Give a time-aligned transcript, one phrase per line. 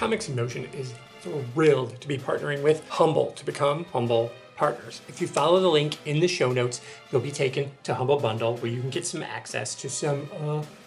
[0.00, 5.02] Comics in Motion is thrilled to be partnering with Humble to become Humble partners.
[5.08, 6.80] If you follow the link in the show notes,
[7.12, 10.26] you'll be taken to Humble Bundle where you can get some access to some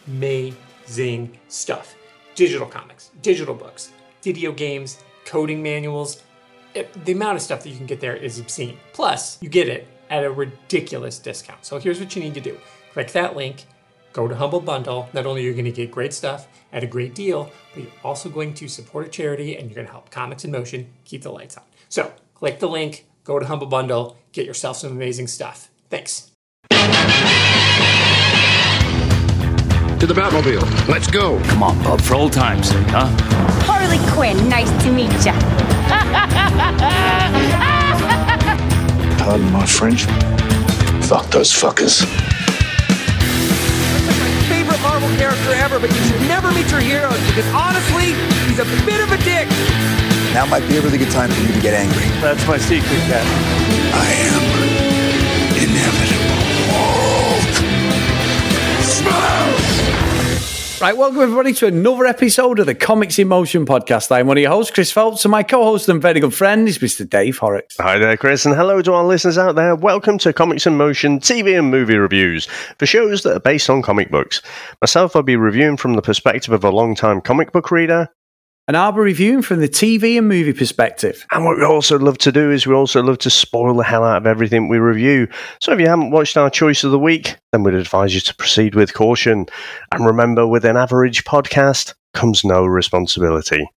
[0.08, 1.94] amazing stuff
[2.34, 3.92] digital comics, digital books,
[4.24, 6.24] video games, coding manuals.
[6.74, 8.80] It, the amount of stuff that you can get there is obscene.
[8.94, 11.64] Plus, you get it at a ridiculous discount.
[11.64, 12.58] So here's what you need to do
[12.94, 13.66] click that link,
[14.14, 15.10] go to Humble Bundle.
[15.12, 17.92] Not only are you going to get great stuff at a great deal, but you're
[18.04, 21.24] also going to support a charity and you're going to help Comics in Motion keep
[21.24, 21.64] the lights on.
[21.90, 25.70] So click the link, go to Humble Bundle, get yourself some amazing stuff.
[25.90, 26.30] Thanks.
[30.00, 30.88] To the Batmobile.
[30.88, 31.42] Let's go.
[31.46, 33.08] Come on, Bob, for old time's sake, huh?
[33.66, 35.34] Harley Quinn, nice to meet ya.
[39.18, 40.04] Pardon my French.
[41.08, 42.23] Fuck those fuckers.
[44.84, 48.14] Favorite Marvel character ever, but you should never meet your heroes because honestly,
[48.48, 49.48] he's a bit of a dick.
[50.34, 52.08] Now might be a really good time for you to get angry.
[52.22, 53.26] That's my secret, Cat.
[53.94, 54.44] I am
[55.58, 56.44] inevitable.
[58.84, 59.63] Smash!
[60.84, 64.12] Right, welcome everybody to another episode of the Comics in Motion podcast.
[64.12, 66.80] I'm one of your hosts, Chris Phelps, and my co-host and very good friend is
[66.80, 67.10] Mr.
[67.10, 67.78] Dave Horrocks.
[67.78, 69.78] Hi there, Chris, and hello to our listeners out there.
[69.78, 72.48] Welcome to Comics in Motion TV and movie reviews
[72.80, 74.42] for shows that are based on comic books.
[74.82, 78.10] Myself, I'll be reviewing from the perspective of a long-time comic book reader.
[78.66, 81.26] And I'll be reviewing from the TV and movie perspective.
[81.32, 84.06] And what we also love to do is we also love to spoil the hell
[84.06, 85.28] out of everything we review.
[85.60, 88.36] So if you haven't watched our choice of the week, then we'd advise you to
[88.36, 89.48] proceed with caution.
[89.92, 93.70] And remember, with an average podcast comes no responsibility.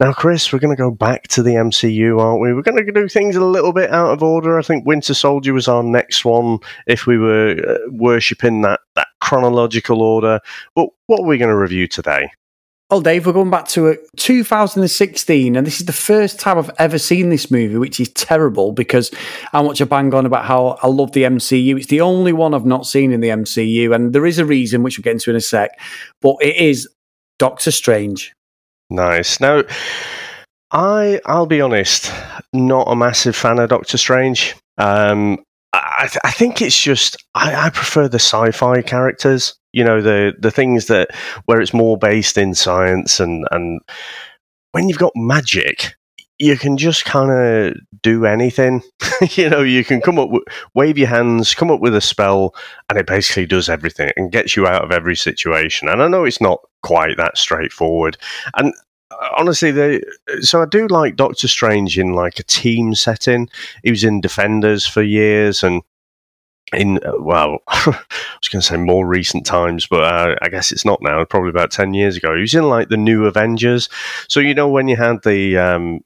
[0.00, 2.52] Now, Chris, we're going to go back to the MCU, aren't we?
[2.52, 4.58] We're going to do things a little bit out of order.
[4.58, 9.06] I think Winter Soldier was our next one if we were uh, worshipping that, that
[9.20, 10.40] chronological order.
[10.74, 12.28] But what are we going to review today?
[12.90, 16.70] Well, Dave, we're going back to uh, 2016, and this is the first time I've
[16.78, 19.10] ever seen this movie, which is terrible because
[19.52, 21.76] how much I bang on about how I love the MCU.
[21.76, 24.82] It's the only one I've not seen in the MCU, and there is a reason,
[24.82, 25.78] which we'll get into in a sec,
[26.22, 26.88] but it is
[27.38, 28.32] Doctor Strange.
[28.88, 29.38] Nice.
[29.38, 29.64] Now,
[30.70, 32.10] I I'll be honest,
[32.54, 34.56] not a massive fan of Doctor Strange.
[34.78, 39.54] Um, I, th- I think it's just I, I prefer the sci-fi characters.
[39.72, 41.10] You know, the the things that
[41.44, 43.80] where it's more based in science and and
[44.72, 45.94] when you've got magic,
[46.38, 48.82] you can just kind of do anything.
[49.32, 52.54] you know, you can come up, with, wave your hands, come up with a spell,
[52.88, 55.88] and it basically does everything and gets you out of every situation.
[55.88, 58.16] And I know it's not quite that straightforward.
[58.56, 58.72] And
[59.36, 60.02] honestly, they,
[60.40, 63.48] so I do like Doctor Strange in like a team setting.
[63.82, 65.82] He was in Defenders for years, and
[66.72, 70.72] in uh, well, I was going to say more recent times, but uh, I guess
[70.72, 71.24] it's not now.
[71.24, 73.88] Probably about ten years ago, he was in like the New Avengers.
[74.28, 76.00] So you know when you had the um,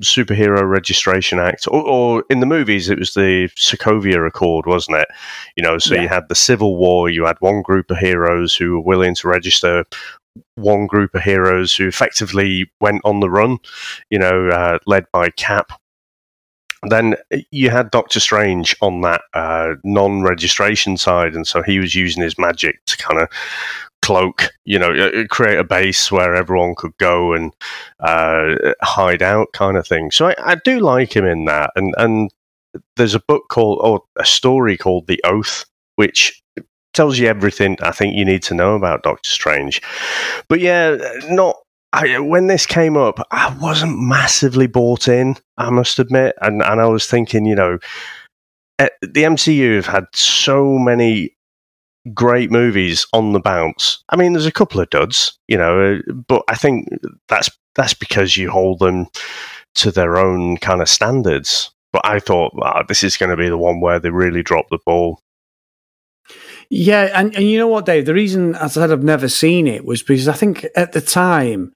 [0.00, 5.08] Superhero Registration Act, or, or, in the movies, it was the Sokovia Accord, wasn't it?
[5.56, 6.02] You know, so Yeah.
[6.02, 7.10] you had the Civil War.
[7.10, 9.84] You had one group of heroes who were willing to register.
[10.54, 13.58] One group of heroes who effectively went on the run,
[14.10, 15.72] you know, uh, led by Cap,
[16.88, 17.14] then
[17.50, 22.38] you had Doctor Strange on that uh, non-registration side, and so he was using his
[22.38, 23.28] magic to kind of
[24.02, 27.54] cloak, you know, uh, create a base where everyone could go and
[28.00, 30.10] uh, hide out, kind of thing.
[30.10, 32.30] So I, I do like him in that, and and
[32.96, 35.64] there's a book called or a story called The Oath,
[35.96, 36.42] which
[36.92, 39.82] tells you everything I think you need to know about Doctor Strange.
[40.48, 40.96] But yeah,
[41.28, 41.56] not
[41.92, 45.36] I, when this came up, I wasn't massively bought in.
[45.58, 47.78] I must admit, and and I was thinking, you know,
[48.78, 51.36] eh, the MCU have had so many
[52.14, 54.02] great movies on the bounce.
[54.08, 56.88] I mean, there's a couple of duds, you know, uh, but I think
[57.28, 59.06] that's that's because you hold them
[59.76, 61.70] to their own kind of standards.
[61.92, 62.54] But I thought
[62.88, 65.20] this is going to be the one where they really drop the ball.
[66.74, 68.06] Yeah, and, and you know what, Dave?
[68.06, 71.74] The reason, I said, I've never seen it was because I think at the time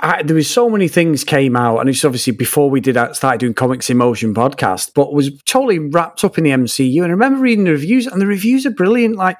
[0.00, 3.16] I, there was so many things came out, and it's obviously before we did that,
[3.16, 7.02] started doing Comics in Motion podcast, but was totally wrapped up in the MCU.
[7.02, 9.16] And I remember reading the reviews, and the reviews are brilliant.
[9.16, 9.36] Like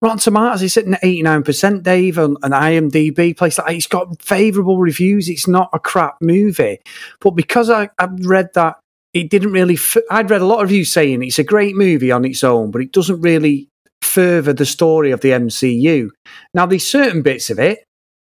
[0.00, 3.86] Rotten Tomatoes is sitting at eighty nine percent, Dave, and, and IMDb place like it's
[3.86, 5.28] got favourable reviews.
[5.28, 6.78] It's not a crap movie,
[7.20, 8.78] but because I, I read that.
[9.12, 9.76] It didn't really.
[10.10, 12.80] I'd read a lot of reviews saying it's a great movie on its own, but
[12.80, 13.68] it doesn't really
[14.04, 16.10] further the story of the MCU.
[16.54, 17.84] Now, there's certain bits of it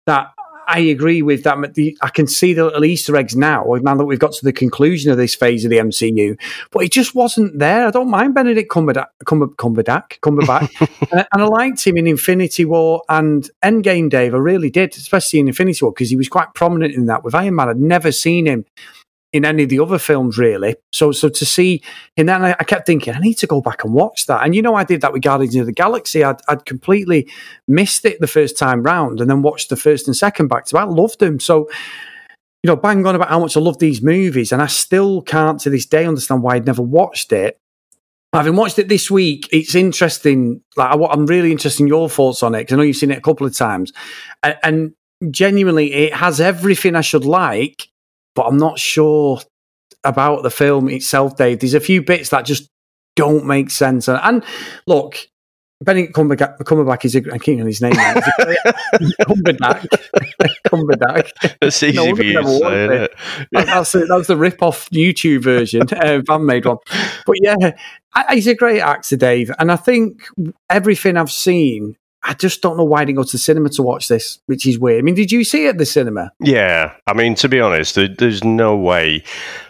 [0.07, 0.33] that
[0.71, 1.75] I agree with that.
[1.75, 4.53] The, I can see the little Easter eggs now, now that we've got to the
[4.53, 6.39] conclusion of this phase of the MCU.
[6.71, 7.89] But it just wasn't there.
[7.89, 10.71] I don't mind Benedict Cumberbatch, Cumber, Cumberbatch, Cumberbatch,
[11.13, 14.09] and, and I liked him in Infinity War and Endgame.
[14.09, 17.25] Dave, I really did, especially in Infinity War because he was quite prominent in that.
[17.25, 18.65] With Iron Man, I'd never seen him
[19.33, 20.77] in any of the other films really.
[20.93, 21.83] So so to see
[22.17, 24.45] in that, I, I kept thinking I need to go back and watch that.
[24.45, 26.25] And you know, I did that with Guardians of the Galaxy.
[26.25, 27.29] I'd, I'd completely
[27.69, 30.79] missed it the first time round, and then watched the first and second back to.
[30.79, 31.69] I loved them so.
[32.63, 35.59] You know, bang on about how much I love these movies, and I still can't
[35.61, 37.59] to this day understand why I'd never watched it.
[38.35, 40.61] Having watched it this week, it's interesting.
[40.77, 43.19] Like, I'm really interested in your thoughts on it because I know you've seen it
[43.19, 43.95] a couple of times,
[44.43, 44.93] and, and
[45.31, 47.90] genuinely, it has everything I should like
[48.35, 49.41] but I'm not sure
[50.05, 51.61] about the film itself, Dave.
[51.61, 52.71] There's a few bits that just
[53.17, 54.09] don't make sense.
[54.09, 54.45] And, and
[54.87, 55.17] look,
[55.83, 57.93] Benedict Cumberbatch, Cumberbatch is a, I can't his name.
[57.95, 59.87] Cumberbatch.
[60.69, 61.57] Cumberbatch.
[61.63, 63.15] It's easy no, for you to say, it?
[63.53, 65.83] That's, that's the rip-off YouTube version.
[65.93, 66.77] uh, Van made one.
[67.25, 67.73] But yeah,
[68.31, 69.51] he's a great actor, Dave.
[69.59, 70.23] And I think
[70.69, 73.83] everything I've seen I just don't know why I didn't go to the cinema to
[73.83, 74.99] watch this, which is weird.
[74.99, 76.33] I mean, did you see it at the cinema?
[76.41, 76.95] Yeah.
[77.07, 79.25] I mean, to be honest, there's no way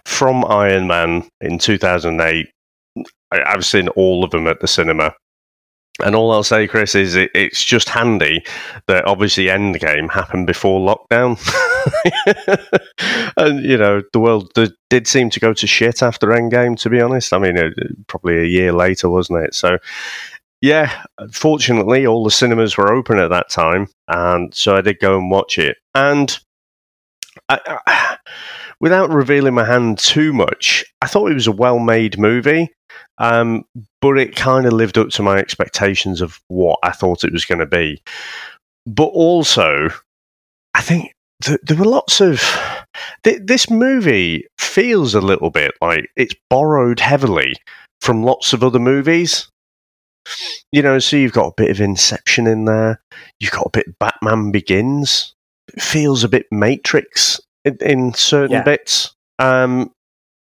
[0.05, 2.49] from Iron Man in 2008,
[3.31, 5.15] I've seen all of them at the cinema.
[6.03, 8.43] And all I'll say, Chris, is it, it's just handy
[8.87, 11.39] that obviously Endgame happened before lockdown.
[13.37, 14.51] and, you know, the world
[14.89, 17.33] did seem to go to shit after Endgame, to be honest.
[17.33, 17.75] I mean, it,
[18.07, 19.55] probably a year later, wasn't it?
[19.55, 19.79] So
[20.61, 25.17] yeah, fortunately, all the cinemas were open at that time, and so I did go
[25.17, 25.79] and watch it.
[25.95, 26.39] And
[27.49, 28.17] I, I,
[28.81, 32.71] without revealing my hand too much, I thought it was a well-made movie,
[33.19, 33.65] um,
[34.01, 37.45] but it kind of lived up to my expectations of what I thought it was
[37.45, 38.03] going to be.
[38.87, 39.89] But also,
[40.75, 41.13] I think
[41.43, 42.43] th- there were lots of
[43.23, 47.55] th- this movie feels a little bit like it's borrowed heavily
[48.01, 49.49] from lots of other movies
[50.73, 53.01] you know, so you've got a bit of Inception in there.
[53.39, 55.35] You've got a bit Batman Begins.
[55.75, 58.63] It feels a bit Matrix in, in certain yeah.
[58.63, 59.15] bits.
[59.39, 59.93] Um,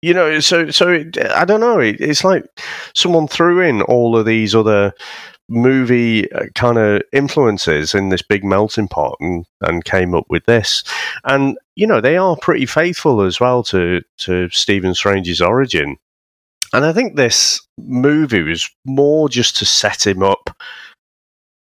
[0.02, 1.80] you know, so so it, I don't know.
[1.80, 2.46] It, it's like
[2.94, 4.94] someone threw in all of these other
[5.50, 10.46] movie uh, kind of influences in this big melting pot and, and came up with
[10.46, 10.84] this.
[11.24, 15.98] And you know, they are pretty faithful as well to to Stephen Strange's origin.
[16.74, 20.50] And I think this movie was more just to set him up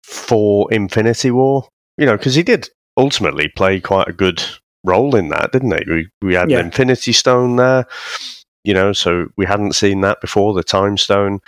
[0.05, 1.69] for Infinity War,
[1.99, 4.43] you know, because he did ultimately play quite a good
[4.85, 5.91] role in that, didn't he?
[5.91, 6.59] We, we had yeah.
[6.59, 7.87] the Infinity Stone there,
[8.63, 11.41] you know, so we hadn't seen that before, the Time Stone.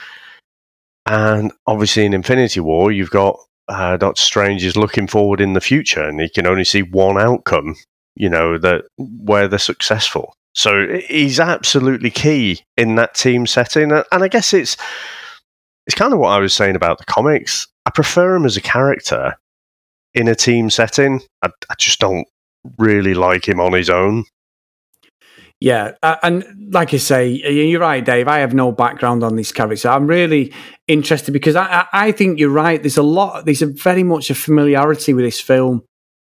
[1.06, 3.38] And obviously in Infinity War, you've got
[3.68, 7.20] uh, Doctor Strange is looking forward in the future and he can only see one
[7.20, 7.76] outcome,
[8.16, 10.34] you know, that where they're successful.
[10.56, 14.78] So he's absolutely key in that team setting, and I guess it's
[15.86, 17.68] it's kind of what I was saying about the comics.
[17.84, 19.36] I prefer him as a character
[20.14, 21.20] in a team setting.
[21.42, 22.26] I, I just don't
[22.78, 24.24] really like him on his own.
[25.60, 28.26] Yeah, uh, and like I say, you're right, Dave.
[28.26, 29.90] I have no background on this character.
[29.90, 30.54] I'm really
[30.88, 32.82] interested because I, I think you're right.
[32.82, 33.44] There's a lot.
[33.44, 35.84] There's a very much a familiarity with this film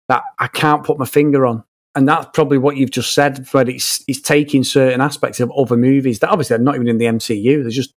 [0.09, 1.63] that I can't put my finger on
[1.97, 5.79] and that's probably what you've just said, where it's it's taking certain aspects of other
[5.79, 7.63] movies that obviously are not even in the MCU.
[7.63, 7.95] They're just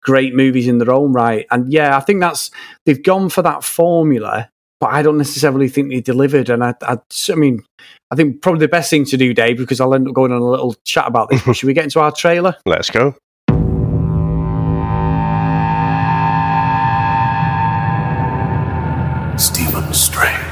[0.00, 1.46] great movies in their own right.
[1.50, 2.52] And yeah, I think that's
[2.86, 4.48] they've gone for that formula,
[4.78, 6.48] but I don't necessarily think they delivered.
[6.48, 6.98] And I, I,
[7.28, 7.64] I mean,
[8.12, 10.40] I think probably the best thing to do, Dave, because I'll end up going on
[10.40, 11.42] a little chat about this.
[11.42, 12.54] but should we get into our trailer?
[12.64, 13.16] Let's go.
[19.36, 20.49] Stephen Strange.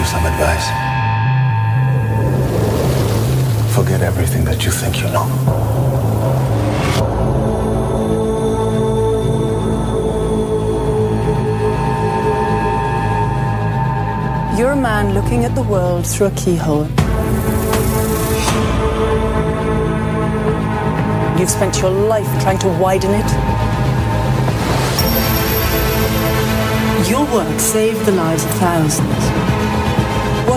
[0.00, 0.66] You some advice?
[3.74, 5.26] Forget everything that you think you know.
[14.56, 16.86] You're a man looking at the world through a keyhole.
[21.38, 23.30] You've spent your life trying to widen it.
[27.10, 29.19] Your work saved the lives of thousands.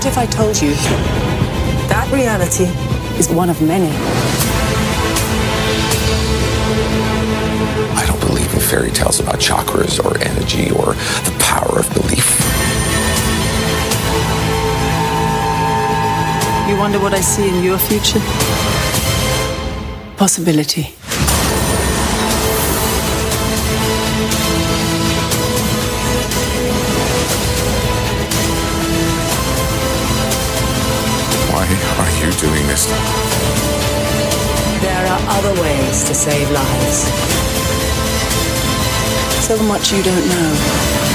[0.04, 0.72] What if I told you
[1.88, 2.66] that reality
[3.18, 3.88] is one of many?
[7.96, 12.28] I don't believe in fairy tales about chakras or energy or the power of belief.
[16.68, 18.20] You wonder what I see in your future?
[20.18, 20.94] Possibility.
[36.24, 37.00] Save lives.
[39.46, 41.13] So much you don't know.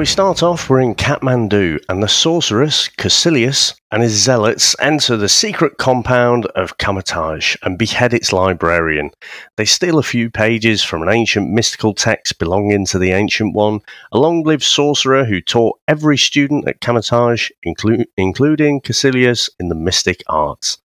[0.00, 5.28] We start off, we're in Kathmandu, and the sorceress, Kaecilius, and his zealots enter the
[5.28, 9.10] secret compound of Kamar-Taj and behead its librarian.
[9.58, 13.80] They steal a few pages from an ancient mystical text belonging to the Ancient One,
[14.10, 19.74] a long lived sorcerer who taught every student at Kamar-Taj, inclu- including Kaecilius, in the
[19.74, 20.78] mystic arts.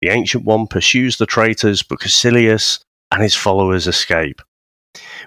[0.00, 4.40] The Ancient One pursues the traitors, but Kaecilius and his followers escape.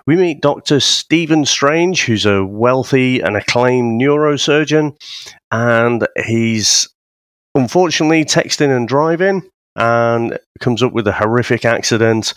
[0.05, 0.79] We meet Dr.
[0.79, 4.95] Stephen Strange, who's a wealthy and acclaimed neurosurgeon,
[5.51, 6.87] and he's
[7.55, 9.43] unfortunately texting and driving
[9.75, 12.33] and comes up with a horrific accident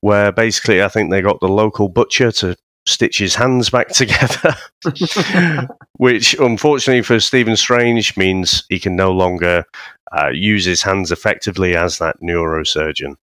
[0.00, 4.54] where basically I think they got the local butcher to stitch his hands back together,
[5.96, 9.64] which unfortunately for Stephen Strange means he can no longer
[10.12, 13.16] uh, use his hands effectively as that neurosurgeon.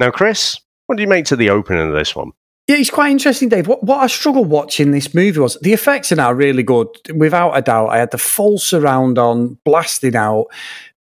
[0.00, 2.32] Now, Chris, what do you make to the opening of this one?
[2.66, 3.66] Yeah, it's quite interesting, Dave.
[3.66, 7.52] What, what I struggled watching this movie was the effects are now really good, without
[7.52, 7.88] a doubt.
[7.88, 10.46] I had the full surround on, blasting out.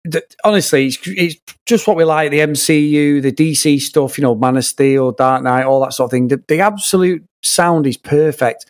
[0.05, 4.35] The, honestly, it's, it's just what we like the MCU, the DC stuff, you know,
[4.35, 6.29] Man of Steel, Dark Knight, all that sort of thing.
[6.29, 8.65] The, the absolute sound is perfect.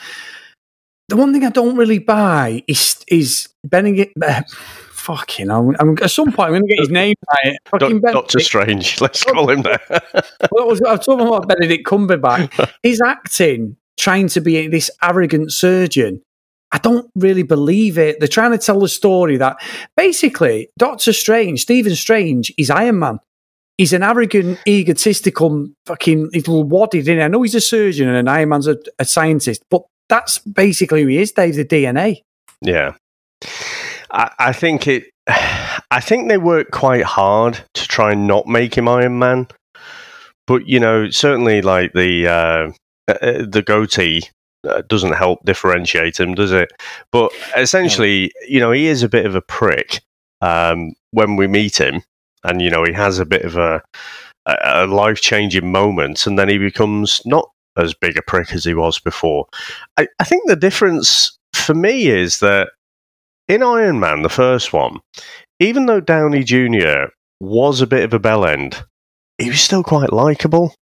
[1.09, 4.17] The one thing I don't really buy is is Benedict.
[5.02, 7.56] Fucking, I'm, I'm, at some point I'm going to get his name right.
[7.66, 9.82] Fucking Doc- Doctor Strange, let's call him that.
[10.52, 12.73] well, I was, I was talking about Benedict Cumberbatch.
[12.85, 16.23] His acting, trying to be this arrogant surgeon,
[16.71, 18.21] I don't really believe it.
[18.21, 19.56] They're trying to tell the story that
[19.97, 23.18] basically Doctor Strange, Stephen Strange, is Iron Man.
[23.78, 27.21] He's an arrogant, egotistical, fucking little wadded in.
[27.21, 31.02] I know he's a surgeon and an Iron Man's a, a scientist, but that's basically
[31.02, 32.23] who he is, Dave, the DNA.
[32.61, 32.94] Yeah.
[34.12, 35.04] I, I think it.
[35.90, 39.47] I think they work quite hard to try and not make him Iron Man,
[40.47, 42.73] but you know, certainly like the uh,
[43.09, 44.23] uh, the goatee
[44.66, 46.73] uh, doesn't help differentiate him, does it?
[47.11, 50.00] But essentially, you know, he is a bit of a prick
[50.40, 52.02] um, when we meet him,
[52.45, 53.83] and you know, he has a bit of a
[54.47, 58.75] a life changing moment, and then he becomes not as big a prick as he
[58.75, 59.47] was before.
[59.97, 62.71] I, I think the difference for me is that
[63.49, 65.00] in Iron Man, the first one,
[65.61, 67.11] even though Downey Jr.
[67.40, 68.84] was a bit of a bell end,
[69.38, 70.75] he was still quite likable.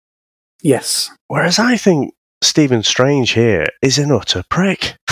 [0.61, 1.09] Yes.
[1.27, 4.95] Whereas I think Stephen Strange here is an utter prick.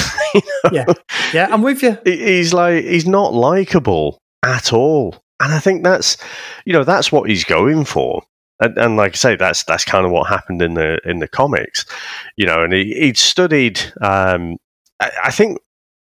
[0.72, 0.86] Yeah.
[1.34, 1.98] Yeah, I'm with you.
[2.04, 6.18] He's like he's not likable at all, and I think that's
[6.66, 8.22] you know that's what he's going for.
[8.60, 11.28] And, and like I say, that's that's kind of what happened in the in the
[11.28, 11.86] comics,
[12.36, 12.64] you know.
[12.64, 13.80] And he, he'd studied.
[14.02, 14.58] Um,
[15.00, 15.60] I, I think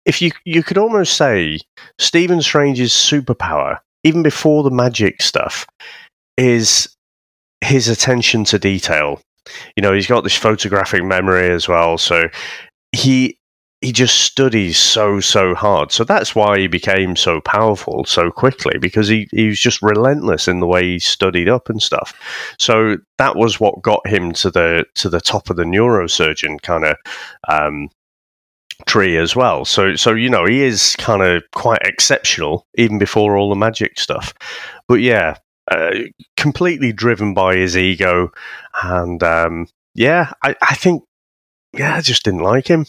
[0.05, 1.59] if you you could almost say
[1.99, 5.67] Stephen Strange's superpower, even before the magic stuff,
[6.37, 6.95] is
[7.61, 9.21] his attention to detail.
[9.77, 12.29] You know, he's got this photographic memory as well, so
[12.93, 13.39] he
[13.85, 15.93] he just studies so so hard.
[15.93, 20.49] So that's why he became so powerful so quickly because he, he was just relentless
[20.49, 22.15] in the way he studied up and stuff.
[22.59, 26.85] So that was what got him to the to the top of the neurosurgeon kind
[26.85, 26.97] of
[27.49, 27.91] um,
[28.87, 29.65] tree as well.
[29.65, 33.99] So so you know he is kind of quite exceptional even before all the magic
[33.99, 34.35] stuff.
[34.89, 35.37] But yeah,
[35.71, 35.93] uh,
[36.37, 38.31] completely driven by his ego,
[38.83, 41.03] and um, yeah, I, I think
[41.73, 42.87] yeah, I just didn't like him.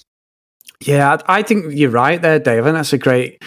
[0.82, 3.42] Yeah, I think you're right there, Dave, and that's a great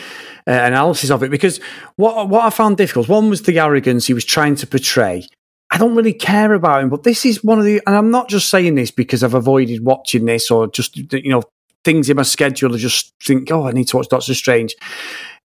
[0.47, 1.61] uh, analysis of it because
[1.97, 5.26] what what I found difficult one was the arrogance he was trying to portray.
[5.71, 8.30] I don't really care about him, but this is one of the, and I'm not
[8.30, 11.42] just saying this because I've avoided watching this or just you know
[11.85, 12.75] things in my schedule.
[12.75, 14.75] I just think, oh, I need to watch Doctor Strange.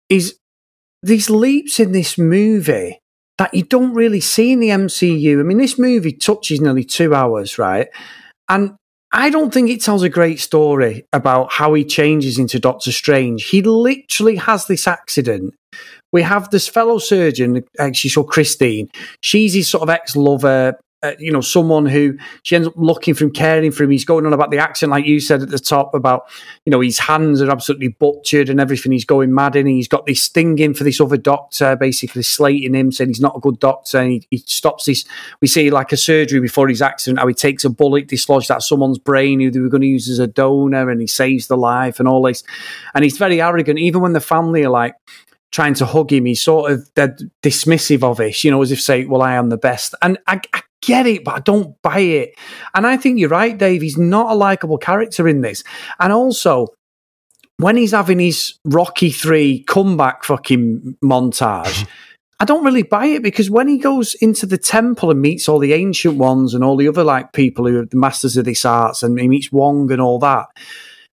[0.10, 0.38] Is
[1.02, 3.00] these leaps in this movie
[3.38, 5.40] that you don't really see in the MCU?
[5.40, 7.88] I mean, this movie touches nearly two hours, right?
[8.50, 8.76] And
[9.12, 13.44] I don't think it tells a great story about how he changes into Doctor Strange.
[13.46, 15.54] He literally has this accident.
[16.12, 18.90] We have this fellow surgeon, actually, so Christine.
[19.22, 20.80] She's his sort of ex lover.
[21.04, 23.92] Uh, you know, someone who she ends up looking for him, caring for him.
[23.92, 26.30] He's going on about the accent, like you said at the top, about
[26.66, 28.92] you know his hands are absolutely butchered and everything.
[28.94, 29.68] He's going mad in.
[29.68, 33.36] He's got this thing in for this other doctor, basically slating him, saying he's not
[33.36, 34.00] a good doctor.
[34.00, 35.04] And he, he stops this.
[35.42, 38.64] We see like a surgery before his accident, how he takes a bullet dislodged out
[38.64, 41.58] someone's brain who they were going to use as a donor, and he saves the
[41.58, 42.44] life and all this.
[42.96, 44.96] And he's very arrogant, even when the family are like
[45.54, 49.06] trying to hug him, he's sort of dismissive of it, you know, as if say,
[49.06, 52.36] "Well, I am the best," and I, I get it, but I don't buy it.
[52.76, 53.82] And I think you're right, Dave.
[53.82, 55.64] He's not a likable character in this,
[56.00, 56.68] and also
[57.58, 61.88] when he's having his Rocky Three comeback fucking montage.
[62.40, 65.60] I don't really buy it because when he goes into the temple and meets all
[65.60, 68.66] the ancient ones and all the other like people who are the masters of this
[68.66, 70.48] arts and he meets Wong and all that,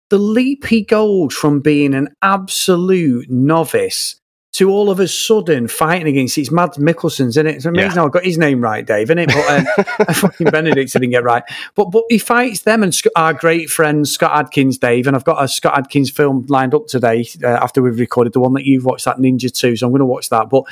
[0.10, 4.20] the leap he goes from being an absolute novice
[4.54, 7.56] to all of a sudden fighting against it's Mads Mikkelsen's in it.
[7.56, 7.96] It's amazing Yeah.
[7.96, 9.28] how I got his name right, Dave, isn't it?
[9.28, 11.44] But um, fucking Benedict didn't get right.
[11.76, 15.44] But but he fights them and our great friend Scott Adkins, Dave, and I've got
[15.44, 18.86] a Scott Adkins film lined up today uh, after we've recorded the one that you've
[18.86, 19.76] watched, that Ninja Two.
[19.76, 20.50] So I'm going to watch that.
[20.50, 20.64] But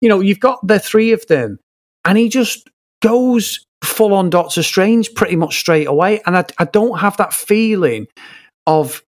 [0.00, 1.58] you know, you've got the three of them,
[2.04, 2.68] and he just
[3.00, 7.32] goes full on Doctor Strange pretty much straight away, and I, I don't have that
[7.32, 8.06] feeling
[8.66, 9.02] of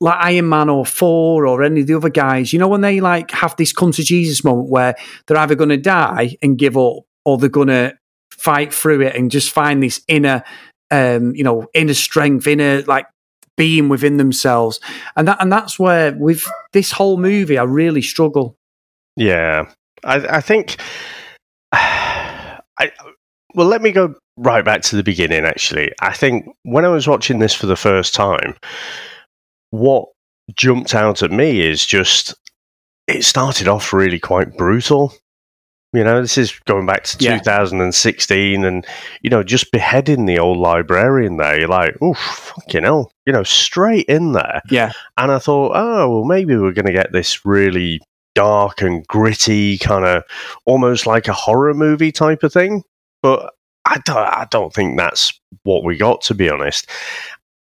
[0.00, 3.00] like Iron Man or Thor or any of the other guys, you know, when they
[3.00, 6.76] like have this come to Jesus moment where they're either going to die and give
[6.76, 7.94] up or they're going to
[8.30, 10.42] fight through it and just find this inner,
[10.90, 13.06] um, you know, inner strength, inner like
[13.56, 14.80] being within themselves.
[15.16, 18.56] And that, and that's where with this whole movie, I really struggle.
[19.16, 19.70] Yeah,
[20.02, 20.78] I, I think.
[21.72, 22.90] I
[23.54, 25.44] well, let me go right back to the beginning.
[25.44, 28.56] Actually, I think when I was watching this for the first time,
[29.70, 30.08] what
[30.56, 32.34] jumped out at me is just
[33.06, 35.12] it started off really quite brutal.
[35.92, 37.38] You know, this is going back to Yeah.
[37.38, 38.86] 2016, and
[39.22, 41.58] you know, just beheading the old librarian there.
[41.58, 44.62] You're like, oh, fucking hell, you know, straight in there.
[44.70, 44.92] Yeah.
[45.16, 48.00] And I thought, oh, well, maybe we're going to get this really
[48.36, 50.22] dark and gritty, kind of
[50.64, 52.84] almost like a horror movie type of thing.
[53.20, 53.52] But
[53.84, 56.88] I don't, I don't think that's what we got, to be honest.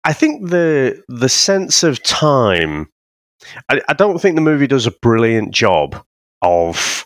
[0.04, 2.90] I think the the sense of time.
[3.70, 6.04] I, I don't think the movie does a brilliant job
[6.42, 7.06] of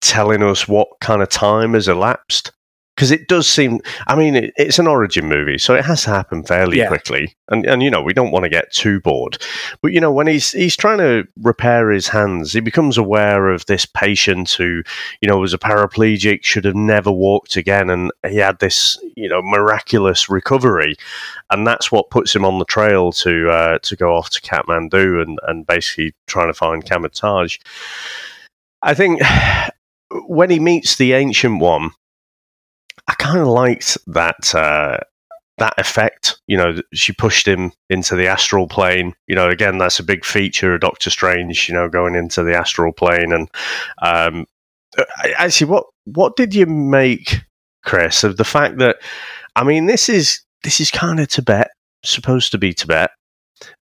[0.00, 2.52] telling us what kind of time has elapsed
[2.94, 6.10] because it does seem i mean it, it's an origin movie so it has to
[6.10, 6.88] happen fairly Yeah.
[6.88, 7.34] quickly.
[7.48, 9.36] And and you know we don't want to get too bored.
[9.82, 13.66] But you know when he's he's trying to repair his hands he becomes aware of
[13.66, 14.82] this patient who
[15.20, 19.28] you know was a paraplegic should have never walked again and he had this you
[19.28, 20.96] know miraculous recovery.
[21.50, 25.20] And that's what puts him on the trail to uh, to go off to Kathmandu
[25.22, 27.58] and and basically trying to find Kamar-Taj
[28.82, 29.20] I think
[30.26, 31.90] when he meets the ancient one,
[33.12, 34.96] I kind of liked that uh,
[35.58, 36.40] that effect.
[36.46, 39.12] You know, she pushed him into the astral plane.
[39.26, 41.68] You know, again, that's a big feature of Doctor Strange.
[41.68, 43.50] You know, going into the astral plane, and
[44.00, 44.46] um,
[45.36, 47.42] actually, what what did you make,
[47.84, 48.96] Chris, of the fact that?
[49.54, 51.70] I mean, this is this is kind of Tibet,
[52.02, 53.10] supposed to be Tibet,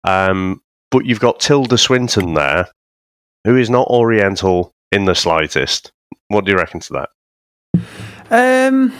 [0.05, 2.69] um, but you've got Tilda Swinton there,
[3.45, 5.93] who is not Oriental in the slightest.
[6.29, 7.11] What do you reckon to that?
[8.31, 8.93] Um,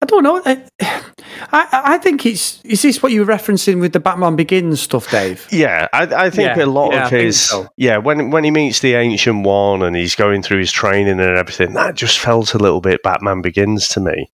[0.00, 0.40] I don't know.
[0.44, 2.62] I, I, I think it's.
[2.64, 5.46] Is this what you were referencing with the Batman Begins stuff, Dave?
[5.50, 7.68] Yeah, I, I think Yeah, a lot yeah, of his so.
[7.76, 11.36] yeah when when he meets the ancient one and he's going through his training and
[11.36, 14.30] everything, that just felt a little bit Batman Begins to me.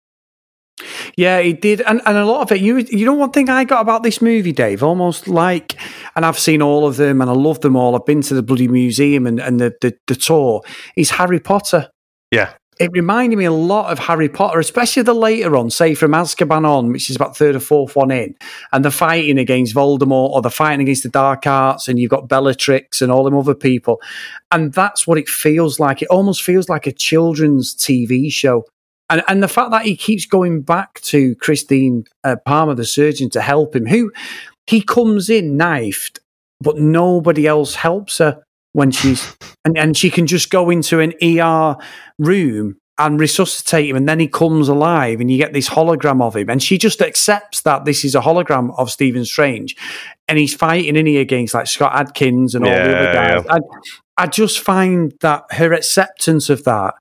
[1.17, 2.63] Yeah, it did, and and a lot of it.
[2.63, 5.77] You you know one thing I got about this movie, Dave, almost like,
[6.17, 7.95] and I've seen all of them, and I love them all.
[7.95, 10.63] I've been to the bloody museum and and the the, the tour.
[10.97, 11.91] Is Harry Potter.
[12.31, 16.13] Yeah, It reminded me a lot of Harry Potter, especially the later on, say from
[16.13, 18.35] Azkaban on, which is about third or fourth one in,
[18.73, 22.27] and the fighting against Voldemort or the fighting against the Dark Arts, and you've got
[22.27, 24.01] Bellatrix and all them other people,
[24.51, 26.01] and that's what it feels like.
[26.01, 28.65] It almost feels like a children's TV show.
[29.11, 33.29] And, and the fact that he keeps going back to Christine uh, Palmer, the surgeon,
[33.31, 34.11] to help him, who
[34.67, 36.21] he comes in knifed,
[36.63, 41.13] but nobody else helps her when she's and, and she can just go into an
[41.23, 41.77] ER
[42.19, 46.37] room and resuscitate him and then he comes alive and you get this hologram of
[46.37, 49.75] him and she just accepts that this is a hologram of Stephen Strange
[50.29, 53.47] and he's fighting in here against like Scott Adkins and all the other Yeah, guys.
[53.49, 53.59] I,
[54.19, 56.95] I just find that her acceptance of that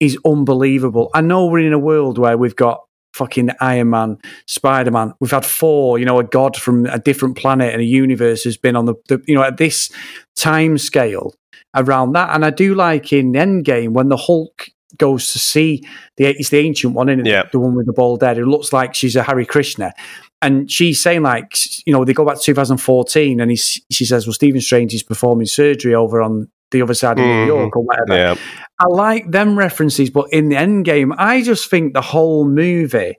[0.00, 1.10] is unbelievable.
[1.14, 5.14] I know we're in a world where we've got fucking Iron Man, Spider Man.
[5.20, 8.56] We've had Thor, you know, a god from a different planet and a universe has
[8.56, 9.90] been on the, the you know, at this
[10.36, 11.34] time scale
[11.74, 12.34] around that.
[12.34, 16.58] And I do like in Endgame when the Hulk goes to see the it's the
[16.58, 17.44] ancient one, is Yeah.
[17.50, 18.38] The one with the bald head.
[18.38, 19.92] It looks like she's a Hare Krishna.
[20.40, 24.24] And she's saying, like, you know, they go back to 2014, and he's, she says,
[24.24, 27.46] Well, Stephen Strange is performing surgery over on the other side of New Mhm.
[27.46, 28.14] York or whatever.
[28.14, 28.34] Yeah.
[28.80, 33.16] I like them references, but in the end game, I just think the whole movie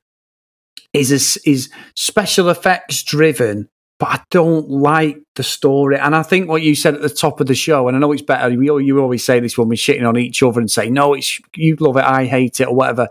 [0.93, 3.69] is a, is special effects driven.
[3.99, 7.41] But I don't like the story, and I think what you said at the top
[7.41, 8.49] of the show, and I know it's better.
[8.57, 11.37] We you always say this when we're shitting on each other and say, "No, it's
[11.57, 13.09] you love it, I hate it," or whatever.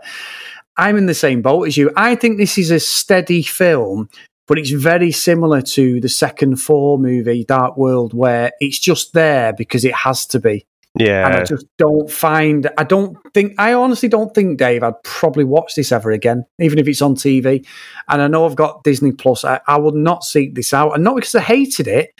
[0.77, 1.91] I'm in the same boat as you.
[1.95, 4.09] I think this is a steady film,
[4.49, 9.53] but it's very similar to the second Thor movie, Dark World, where it's just there
[9.53, 10.65] because it has to be.
[10.97, 11.27] Yeah.
[11.27, 15.43] And I just don't find, I don't think, I honestly don't think, Dave, I'd probably
[15.43, 17.63] watch this ever again, even if it's on TV.
[18.07, 19.45] And I know I've got Disney Plus.
[19.45, 20.95] I, I would not seek this out.
[20.95, 22.19] And not because I hated it,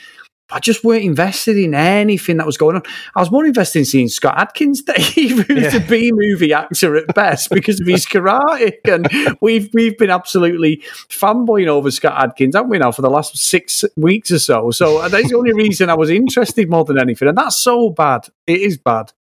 [0.51, 2.83] I just weren't invested in anything that was going on.
[3.15, 7.13] I was more invested in seeing Scott Adkins, Dave, who's a B movie actor at
[7.13, 8.73] best because of his karate.
[8.85, 9.07] And
[9.41, 13.83] we've we've been absolutely fanboying over Scott Adkins, haven't we now, for the last six
[13.95, 14.71] weeks or so.
[14.71, 17.27] So that's the only reason I was interested more than anything.
[17.27, 18.27] And that's so bad.
[18.47, 19.12] It is bad.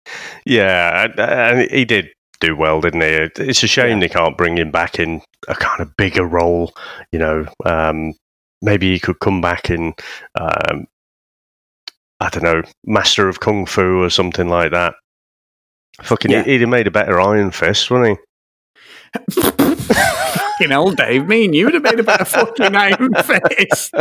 [0.46, 2.10] Yeah, and- and he did
[2.40, 3.08] do well, didn't he?
[3.48, 6.72] It's a shame they can't bring him back in a kind of bigger role.
[7.12, 8.14] You know, um,
[8.62, 9.94] maybe he could come back in,
[10.40, 10.86] um,
[12.20, 14.94] I don't know, Master of Kung Fu or something like that.
[16.02, 16.44] Fucking, Yeah.
[16.44, 19.40] he'd have made a better Iron Fist, wouldn't he?
[19.40, 21.26] Fucking hell, Dave.
[21.28, 23.92] Me and you would have made a better fucking Iron Fist.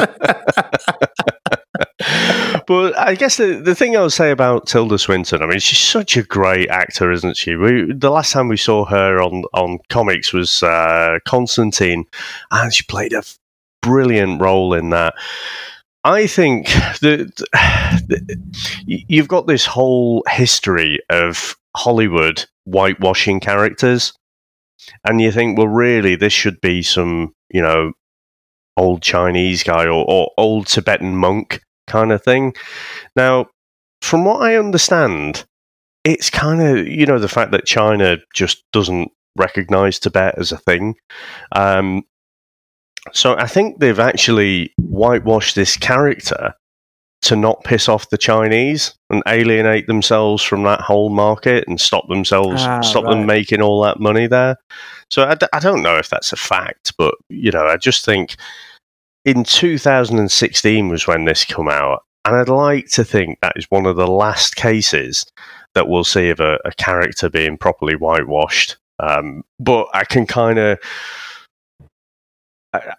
[2.67, 5.79] but I guess the, the thing I would say about Tilda Swinton, I mean, she's
[5.79, 7.55] such a great actor, isn't she?
[7.55, 12.05] We, the last time we saw her on, on comics was uh, Constantine,
[12.51, 13.23] and she played a
[13.81, 15.13] brilliant role in that.
[16.03, 16.67] I think
[17.01, 17.45] that
[18.85, 24.13] you've got this whole history of Hollywood whitewashing characters,
[25.05, 27.91] and you think, well, really, this should be some, you know,
[28.77, 32.53] old Chinese guy or, or old Tibetan monk kind of thing.
[33.15, 33.47] Now,
[34.01, 35.45] from what I understand,
[36.03, 40.57] it's kind of you know the fact that China just doesn't recognize Tibet as a
[40.57, 40.95] thing.
[41.53, 42.03] Um,
[43.13, 46.53] so I think they've actually whitewashed this character
[47.23, 52.07] to not piss off the Chinese and alienate themselves from that whole market and stop
[52.07, 53.15] themselves Ah, stop right.
[53.15, 54.55] them making all that money there.
[55.09, 58.05] So I, d- I don't know if that's a fact, but you know I just
[58.05, 58.35] think
[59.25, 63.85] in 2016 was when this come out, and I'd like to think that is one
[63.85, 65.25] of the last cases
[65.75, 68.77] that we'll see of a, a character being properly whitewashed.
[68.99, 70.79] Um, but I can kind of.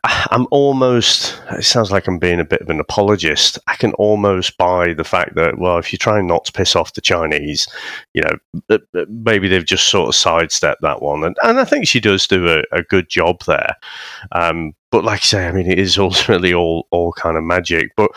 [0.04, 1.40] I'm almost.
[1.52, 3.58] It sounds like I'm being a bit of an apologist.
[3.66, 6.94] I can almost buy the fact that, well, if you're trying not to piss off
[6.94, 7.66] the Chinese,
[8.14, 11.24] you know, uh, uh, maybe they've just sort of sidestepped that one.
[11.24, 13.74] And, and I think she does do a, a good job there.
[14.32, 17.90] Um, but like I say, I mean, it is ultimately all all kind of magic.
[17.96, 18.10] But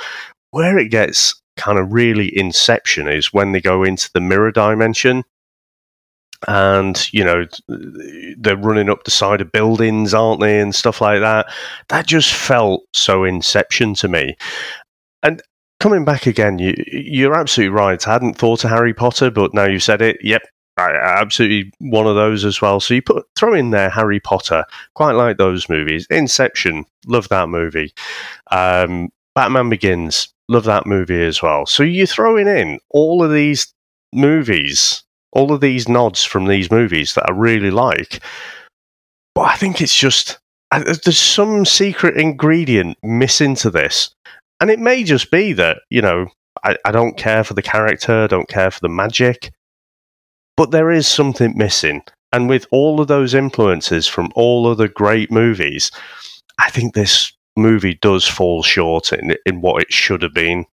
[0.51, 5.23] where it gets kind of really inception is when they go into the mirror dimension.
[6.47, 7.45] And you know
[8.37, 11.51] they're running up the side of buildings, aren't they, and stuff like that.
[11.89, 14.35] That just felt so Inception to me.
[15.23, 15.41] And
[15.79, 18.07] coming back again, you you're absolutely right.
[18.07, 20.17] I hadn't thought of Harry Potter, but now you've said it.
[20.21, 20.41] Yep,
[20.77, 22.79] I, absolutely one of those as well.
[22.79, 24.65] So you put throw in there Harry Potter.
[24.95, 26.07] Quite like those movies.
[26.09, 27.93] Inception, love that movie.
[28.51, 31.65] Um, Batman Begins, love that movie as well.
[31.65, 33.73] So you're throwing in all of these
[34.13, 38.21] movies, all of these nods from these movies that I really like.
[39.35, 40.39] But I think it's just
[40.71, 44.09] I- there's some secret ingredient missing to this,
[44.59, 46.27] and it may just be that you know
[46.63, 49.51] I, I don't care for the character, I don't care for the magic,
[50.57, 52.03] but there is something missing.
[52.33, 55.91] And with all of those influences from all of the great movies,
[56.59, 60.65] I think this movie does fall short in in what it should have been.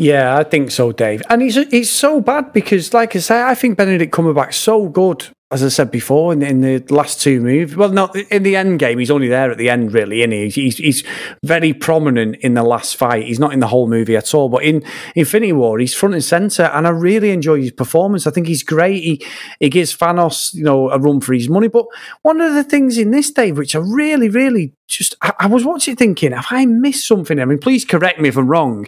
[0.00, 1.24] Yeah, I think so, Dave.
[1.28, 5.26] And it's it's so bad because, like I say, I think Benedict Cumberbatch's so good,
[5.50, 7.74] as I said before, in, in the last two movies.
[7.74, 9.00] Well, not in the end game.
[9.00, 10.50] He's only there at the end, really, isn't he?
[10.50, 11.02] He's, he's
[11.44, 13.24] very prominent in the last fight.
[13.24, 14.48] He's not in the whole movie at all.
[14.48, 14.84] But in
[15.16, 18.24] Infinity War, he's front and center, and I really enjoy his performance.
[18.24, 19.02] I think he's great.
[19.02, 19.26] He
[19.58, 21.66] he gives Thanos, you know, a run for his money.
[21.66, 21.86] But
[22.22, 25.64] one of the things in this, Dave, which I really, really just, I, I was
[25.64, 27.40] watching thinking, have I missed something?
[27.40, 28.86] I mean, please correct me if I'm wrong.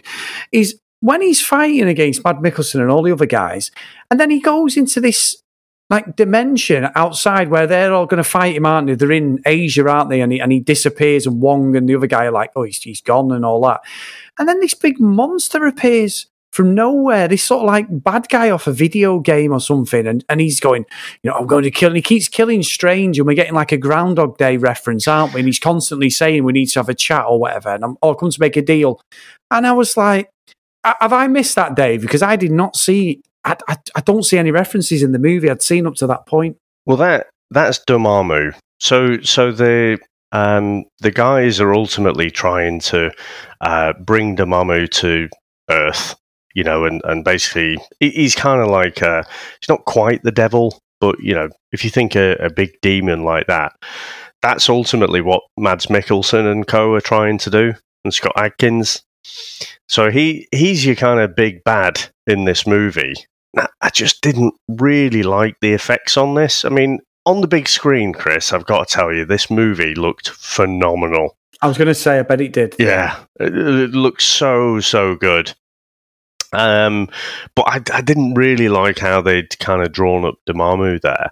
[0.53, 3.71] Is when he's fighting against Mad Mikkelsen and all the other guys,
[4.09, 5.41] and then he goes into this
[5.89, 8.95] like dimension outside where they're all going to fight him, aren't they?
[8.95, 10.21] They're in Asia, aren't they?
[10.21, 12.81] And he, and he disappears, and Wong and the other guy are like, oh, he's,
[12.81, 13.81] he's gone and all that.
[14.39, 17.27] And then this big monster appears from nowhere.
[17.27, 20.61] This sort of like bad guy off a video game or something, and, and he's
[20.61, 20.85] going,
[21.23, 21.89] you know, I'm going to kill.
[21.89, 25.41] And he keeps killing Strange, and we're getting like a Groundhog Day reference, aren't we?
[25.41, 28.15] And he's constantly saying we need to have a chat or whatever, and I'm, oh,
[28.15, 29.01] come to make a deal.
[29.49, 30.29] And I was like,
[30.83, 32.01] have I missed that, Dave?
[32.01, 33.21] Because I did not see.
[33.43, 36.25] I, I, I don't see any references in the movie I'd seen up to that
[36.25, 36.57] point.
[36.85, 38.55] Well, that that's Dormammu.
[38.79, 39.99] So so the
[40.31, 43.11] um, the guys are ultimately trying to
[43.59, 45.29] uh, bring Dormammu to
[45.69, 46.15] Earth,
[46.53, 49.23] you know, and, and basically he's kind of like uh,
[49.59, 53.23] he's not quite the devil, but you know, if you think a, a big demon
[53.23, 53.73] like that,
[54.41, 59.03] that's ultimately what Mads Mikkelsen and co are trying to do, and Scott Adkins.
[59.87, 63.13] So he he's your kind of big bad in this movie.
[63.81, 66.63] I just didn't really like the effects on this.
[66.63, 70.29] I mean, on the big screen, Chris, I've got to tell you, this movie looked
[70.29, 71.35] phenomenal.
[71.61, 72.75] I was going to say, I bet it did.
[72.79, 75.53] Yeah, it, it looked so so good.
[76.53, 77.09] Um,
[77.55, 81.31] but I, I didn't really like how they'd kind of drawn up Dormammu there.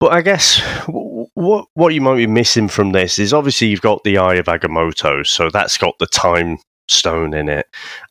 [0.00, 4.04] But I guess what what you might be missing from this is obviously you've got
[4.04, 7.66] the Eye of Agamotto, so that's got the time stone in it,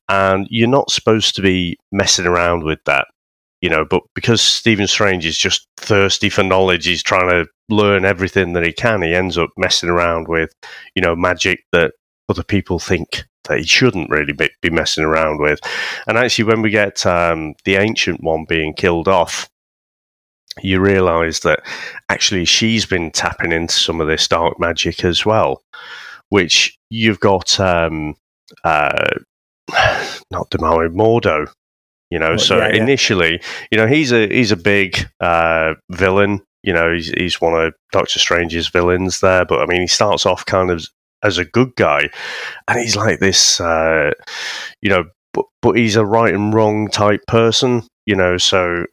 [0.10, 3.08] and you're not supposed to be messing around with that
[3.64, 8.04] you know, but because Stephen Strange is just thirsty for knowledge, he's trying to learn
[8.04, 9.02] everything that he can.
[9.02, 10.54] He ends up messing around with,
[10.96, 11.94] you know, magic that
[12.28, 15.62] other people think that he shouldn't really be, be messing around with.
[16.08, 19.50] And actually, when we get um, the ancient one being killed off,
[20.62, 21.62] you realize that
[22.10, 25.64] actually she's been tapping into some of this dark magic as well,
[26.28, 27.58] which you've got.
[27.62, 28.16] Um,
[28.64, 29.16] uh,
[30.32, 31.48] not Demaro, Mordo
[32.14, 32.84] you know, so yeah, yeah.
[32.84, 36.44] initially, you know, he's a he's a big uh, villain.
[36.62, 39.46] You know, he's he's one of Doctor Strange's villains there.
[39.46, 40.86] But I mean, he starts off kind of
[41.24, 42.10] as a good guy,
[42.68, 44.12] and he's like this, uh,
[44.84, 47.82] you know, but but he's a right and wrong type person.
[48.06, 48.86] You know, so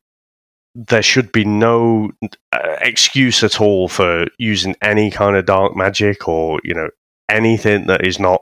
[0.75, 2.13] there should be no
[2.53, 6.89] uh, excuse at all for using any kind of dark magic or you know
[7.31, 8.41] anything that is not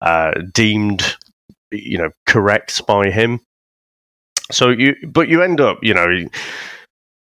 [0.00, 1.16] uh, deemed
[1.72, 3.40] you know correct by him
[4.50, 6.24] so you, but you end up, you know,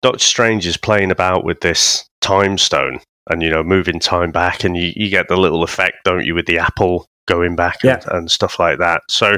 [0.01, 4.63] Doctor Strange is playing about with this time stone and you know moving time back,
[4.63, 8.05] and you, you get the little effect, don't you, with the apple going back and,
[8.11, 9.01] and stuff like that.
[9.09, 9.37] So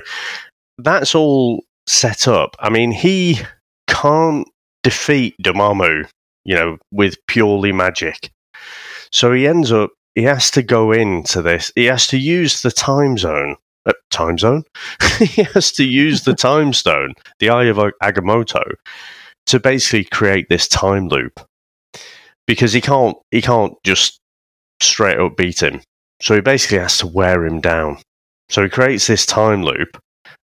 [0.78, 2.56] that's all set up.
[2.60, 3.40] I mean, he
[3.88, 4.48] can't
[4.84, 6.08] defeat Dormammu,
[6.46, 8.30] you know, with purely magic.
[9.12, 11.72] So he ends up he has to go into this.
[11.76, 13.56] He has to use the time zone
[13.86, 14.66] uh, time zone.
[15.20, 18.74] he has to use the time stone, the Eye of Agamotto,
[19.46, 21.40] to basically create this time loop
[22.48, 24.20] because he can't he can't just
[24.82, 25.80] straight up beat him.
[26.22, 28.00] So he basically has to wear him down.
[28.50, 29.98] So he creates this time loop,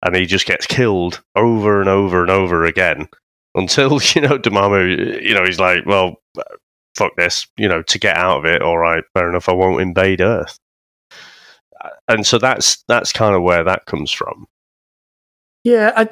[0.04, 3.08] and he just gets killed over and over and over again
[3.56, 6.18] until you know Dormammu, you know, he's like, well,
[6.96, 8.62] fuck this, you know, to get out of it.
[8.62, 9.50] All right, fair enough.
[9.50, 10.58] I won't invade Earth
[11.84, 14.48] uh, and so that's that's kind of where that comes from.
[15.64, 16.10] Yeah, I,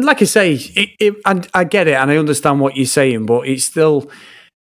[0.00, 3.26] like I say, it, it, I, I get it and I understand what you're saying,
[3.26, 4.10] but it's still.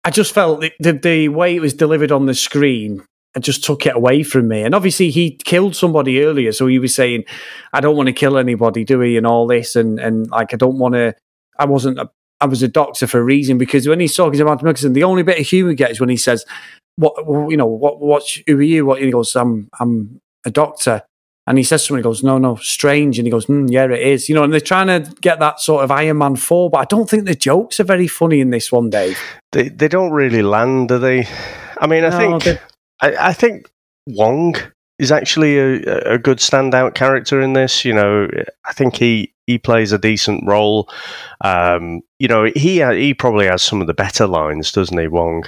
[0.03, 3.85] I just felt the, the way it was delivered on the screen it just took
[3.87, 4.63] it away from me.
[4.63, 7.25] And obviously, he killed somebody earlier, so he was saying,
[7.73, 10.57] "I don't want to kill anybody, do we?" And all this, and and like I
[10.57, 11.15] don't want to.
[11.59, 12.01] I wasn't.
[12.41, 15.23] I was a doctor for a reason because when he's talking about Mikkelsen, the only
[15.23, 16.45] bit of humour he gets when he says,
[16.97, 17.15] "What
[17.51, 17.67] you know?
[17.67, 18.01] What?
[18.01, 18.25] What?
[18.47, 19.69] Who are you?" What he goes, "I'm.
[19.79, 21.03] I'm a doctor.
[21.47, 23.19] And he says to me, he goes, no, no, strange.
[23.19, 24.29] And he goes, mm, yeah, it is.
[24.29, 26.85] You know, and they're trying to get that sort of Iron Man 4, but I
[26.85, 29.19] don't think the jokes are very funny in this one, Dave.
[29.53, 31.27] They, they don't really land, do they?
[31.81, 32.61] I mean, I no, think,
[33.01, 33.69] I, I, think
[34.07, 34.55] Wong
[34.99, 37.85] is actually a, a good standout character in this.
[37.85, 38.29] You know,
[38.67, 40.89] I think he, he plays a decent role.
[41.41, 45.45] Um, you know, he, he probably has some of the better lines, doesn't he, Wong?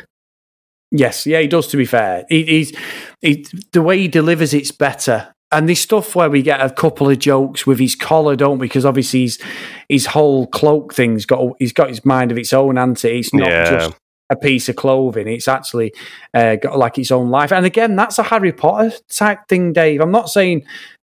[0.90, 1.68] Yes, yeah, he does.
[1.68, 2.76] To be fair, he, he's
[3.20, 5.32] he, the way he delivers it's better.
[5.50, 8.66] And this stuff where we get a couple of jokes with his collar, don't we?
[8.66, 9.38] Because obviously his
[9.88, 13.20] his whole cloak thing's got he's got his mind of its own, anti.
[13.20, 13.70] It's not yeah.
[13.70, 13.94] just
[14.28, 15.28] a piece of clothing.
[15.28, 15.94] It's actually
[16.34, 17.52] uh, got like its own life.
[17.52, 20.00] And again, that's a Harry Potter type thing, Dave.
[20.00, 20.64] I'm not saying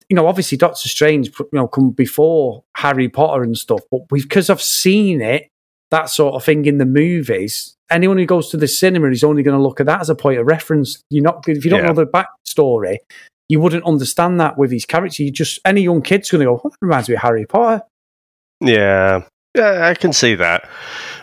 [0.10, 4.50] you know, obviously Doctor Strange, you know, come before Harry Potter and stuff, but because
[4.50, 5.50] I've seen it,
[5.92, 9.44] that sort of thing in the movies, anyone who goes to the cinema is only
[9.44, 11.02] going to look at that as a point of reference.
[11.10, 11.88] You're not if you don't yeah.
[11.88, 12.98] know the backstory,
[13.50, 15.24] you wouldn't understand that with his character.
[15.24, 17.84] You just any young kid's going to go, oh, that reminds me of Harry Potter.
[18.62, 19.24] Yeah,
[19.56, 20.70] yeah, I can see that.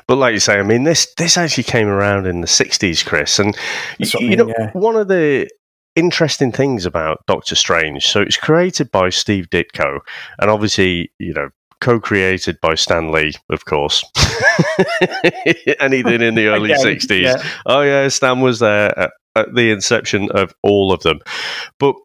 [0.07, 3.39] But like you say, I mean, this this actually came around in the '60s, Chris,
[3.39, 3.57] and
[3.99, 4.71] you, I mean, you know yeah.
[4.73, 5.49] one of the
[5.97, 8.07] interesting things about Doctor Strange.
[8.07, 10.01] So it's created by Steve Ditko,
[10.39, 11.51] and obviously, you know,
[11.81, 14.05] co-created by Stan Lee, of course.
[15.81, 17.23] Anything in the early Again, '60s.
[17.23, 17.43] yeah.
[17.67, 21.21] Oh yeah, Stan was there at, at the inception of all of them.
[21.79, 21.97] But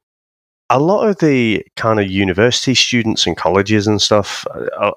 [0.69, 4.45] a lot of the kind of university students and colleges and stuff,
[4.77, 4.91] uh,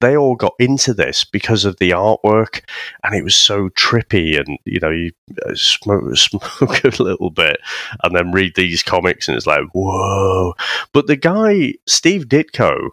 [0.00, 2.62] they all got into this because of the artwork,
[3.02, 4.38] and it was so trippy.
[4.38, 5.12] And you know, you
[5.46, 7.58] uh, smoke, smoke a little bit,
[8.02, 10.54] and then read these comics, and it's like, whoa.
[10.92, 12.90] But the guy, Steve Ditko,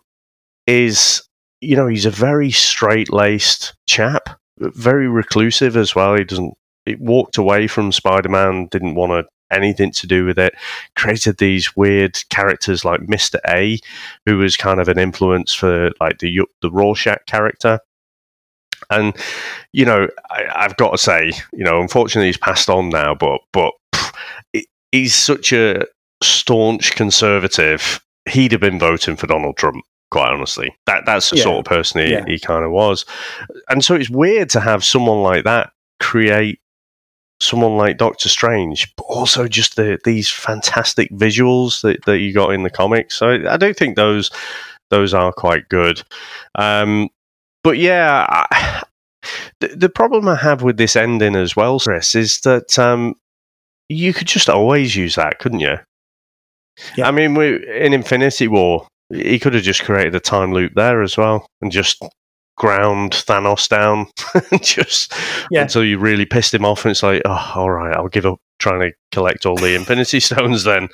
[0.68, 1.24] is
[1.62, 6.16] you know he's a very straight laced chap, very reclusive as well.
[6.16, 6.54] He doesn't.
[6.86, 10.54] He walked away from Spider Man, didn't want to anything to do with it.
[10.96, 13.80] Created these weird characters like Mister A,
[14.26, 17.80] who was kind of an influence for like the the Rorschach character.
[18.90, 19.16] And
[19.74, 23.14] you know, I, I've got to say, you know, unfortunately, he's passed on now.
[23.16, 24.14] But but pff,
[24.54, 25.86] it, he's such a
[26.24, 28.00] staunch conservative.
[28.28, 30.76] He'd have been voting for Donald Trump quite honestly.
[30.86, 31.44] That that's the Yeah.
[31.44, 32.24] sort of person he, Yeah.
[32.26, 33.06] he kind of was.
[33.70, 36.60] And so it's weird to have someone like that create
[37.42, 42.54] someone like Doctor Strange, but also just the these fantastic visuals that, that you got
[42.54, 43.16] in the comics.
[43.16, 44.30] So I, do think those
[44.90, 46.02] those are quite good.
[46.56, 47.10] Um,
[47.64, 48.84] but yeah, I,
[49.60, 53.16] the, the problem I have with this ending as well, Chris, is that um,
[53.88, 55.78] you could just always use that, couldn't you?
[56.96, 57.08] Yeah.
[57.08, 61.02] I mean, we, in Infinity War, he could have just created a time loop there
[61.02, 62.02] as well and just
[62.60, 64.06] ground Thanos down
[64.62, 65.12] just
[65.50, 65.64] Yeah.
[65.64, 68.40] until you really pissed him off and it's like, oh, all right, I'll give up
[68.60, 70.90] trying to collect all the Infinity Stones then.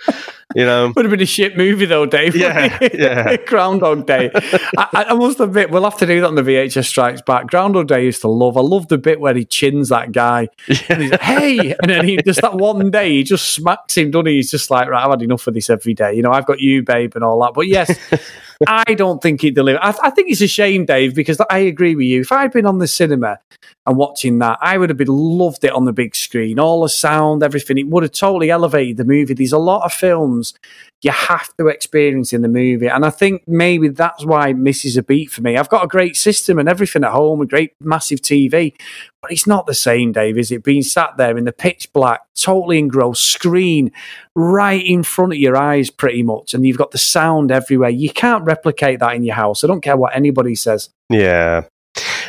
[0.55, 0.93] You know?
[0.95, 2.35] Would have been a shit movie though, Dave.
[2.35, 3.35] Yeah, yeah.
[3.37, 4.29] Groundhog Day.
[4.77, 7.47] I, I- must admit, we'll have to do that on the VHS Strikes Back.
[7.47, 8.55] Groundhog Day used to love.
[8.55, 10.47] I love the bit where he chins that guy.
[10.87, 14.11] And he's like, hey, and then he just that one day he just smacks him,
[14.11, 14.35] doesn't he?
[14.35, 16.13] He's just like, right, I've had enough of this every day.
[16.13, 17.53] You know, I've got you, babe, and all that.
[17.55, 17.97] But yes,
[18.67, 19.81] I don't think it delivered.
[19.81, 22.21] I, I think it's a shame, Dave, because I agree with you.
[22.21, 23.39] If I'd been on the cinema
[23.87, 26.59] and watching that, I would have been loved it on the big screen.
[26.59, 27.54] All the sound, everything.
[27.55, 29.33] It would have totally elevated the movie.
[29.33, 30.53] There's a lot of films
[31.01, 32.87] you have to experience in the movie.
[32.87, 35.55] And I think maybe that's why misses a beat for me.
[35.55, 38.73] I've got a great system and everything at home, a great massive TV,
[39.21, 40.63] but it's not the same, Dave, is it?
[40.63, 43.91] Being sat there in the pitch black, totally engrossed screen
[44.35, 47.89] right in front of your eyes, pretty much, and you've got the sound everywhere.
[47.89, 49.63] You can't replicate that in your house.
[49.63, 50.89] I don't care what anybody says.
[51.09, 51.65] Yeah.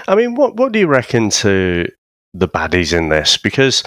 [0.08, 1.90] I mean, what what do you reckon to
[2.34, 3.36] the baddies in this?
[3.36, 3.82] Because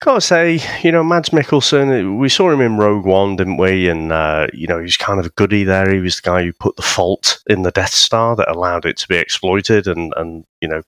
[0.00, 3.88] gotta say, you know, Mads Mikkelsen, we saw him in Rogue One, didn't we?
[3.88, 5.92] And uh, you know, he was kind of a goody there.
[5.92, 8.96] He was the guy who put the fault in the Death Star that allowed it
[8.98, 10.82] to be exploited and and you know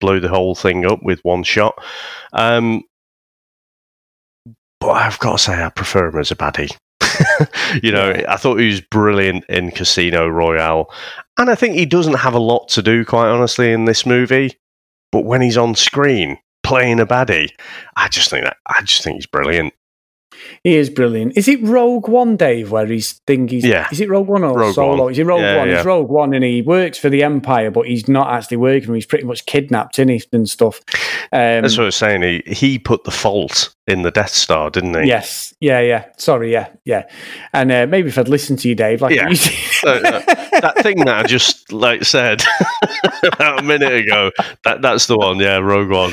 [0.00, 1.74] blow the whole thing up with one shot.
[2.32, 2.82] Um,
[4.80, 6.76] but I've got to say, I prefer him as a baddie.
[7.82, 10.92] you know, I thought he was brilliant in Casino Royale,
[11.38, 14.58] and I think he doesn't have a lot to do, quite honestly, in this movie.
[15.12, 17.50] But when he's on screen playing a baddie,
[17.96, 19.72] I just think that I just think he's brilliant.
[20.62, 21.36] He is brilliant.
[21.36, 23.60] Is it Rogue One, Dave, where he's thinking?
[23.64, 23.88] Yeah.
[23.90, 25.04] Is it Rogue One or Rogue Solo?
[25.04, 25.12] One.
[25.12, 25.68] Is it Rogue Yeah, One?
[25.68, 25.76] yeah.
[25.76, 28.94] It's Rogue One, and he works for the Empire, but he's not actually working.
[28.94, 30.80] He's pretty much kidnapped, isn't he, and stuff.
[31.32, 32.22] Um, That's what I was saying.
[32.22, 35.08] He he put the fault in the Death Star, didn't he?
[35.08, 36.06] Yes, yeah, yeah.
[36.16, 37.08] Sorry, yeah, yeah.
[37.52, 39.32] And uh, maybe if I'd listened to you, Dave, like Yeah.
[39.76, 40.20] So, uh,
[40.60, 42.42] that thing that I just like said
[43.24, 44.30] about a minute ago,
[44.64, 45.38] that that's the one.
[45.38, 46.12] Yeah, Rogue One.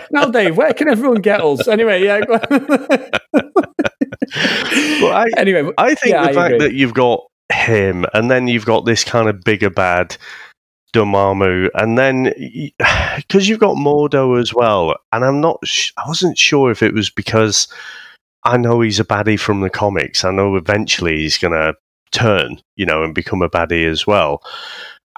[0.10, 1.68] now, Dave, where can everyone get us?
[1.68, 2.20] Anyway, yeah.
[5.00, 6.68] Well, I, anyway, I think yeah, the I fact agree.
[6.68, 7.20] that you've got
[7.52, 10.16] him, and then you've got this kind of bigger bad
[10.92, 12.32] Dormammu, and then
[13.16, 16.94] because you've got Mordo as well, and I'm not, sh- I wasn't sure if it
[16.94, 17.68] was because
[18.44, 20.24] I know he's a baddie from the comics.
[20.24, 21.74] I know eventually he's going to
[22.12, 24.42] turn, you know, and become a baddie as well.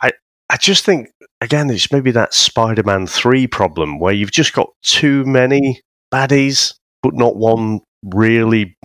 [0.00, 0.12] I,
[0.50, 1.10] I just think
[1.42, 5.80] again, it's maybe that Spider-Man three problem where you've just got too many
[6.12, 8.76] baddies, but not one really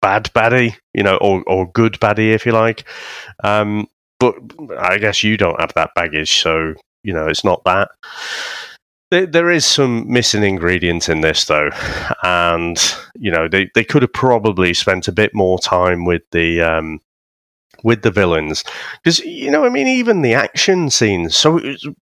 [0.00, 2.84] bad baddie, you know, or, or good baddie, if you like.
[3.42, 3.88] Um,
[4.18, 4.34] but
[4.78, 7.90] I guess you don't have that baggage, so, you know, it's not that.
[9.10, 11.70] There, there is some missing ingredients in this, though.
[12.22, 12.78] And,
[13.16, 16.62] you know, they, they could have probably spent a bit more time with the.
[16.62, 17.00] Um,
[17.84, 18.64] with the villains,
[19.04, 21.36] because you know, I mean, even the action scenes.
[21.36, 21.60] So,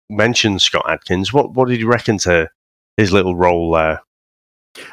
[0.08, 1.32] mentioned Scott Adkins.
[1.32, 2.48] What what did you reckon to
[2.96, 4.02] his little role there?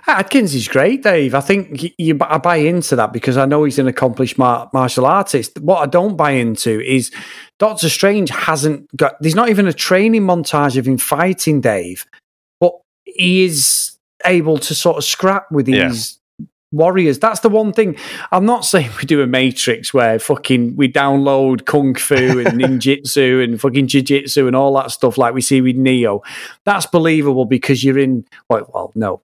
[0.08, 1.36] Ah, Adkins is great, Dave.
[1.36, 5.06] I think you, I buy into that because I know he's an accomplished mar- martial
[5.06, 5.60] artist.
[5.60, 7.12] What I don't buy into is
[7.60, 9.16] Doctor Strange hasn't got.
[9.22, 12.06] There's not even a training montage of him fighting Dave,
[12.60, 12.74] but
[13.06, 15.94] he is able to sort of scrap with Yeah.
[16.72, 17.20] warriors.
[17.20, 17.96] That's the one thing.
[18.32, 23.44] I'm not saying we do a Matrix where fucking we download kung fu and ninjutsu
[23.44, 26.24] and fucking jiu-jitsu and all that stuff like we see with Neo.
[26.66, 28.26] That's believable because you're in.
[28.50, 29.22] Well, well no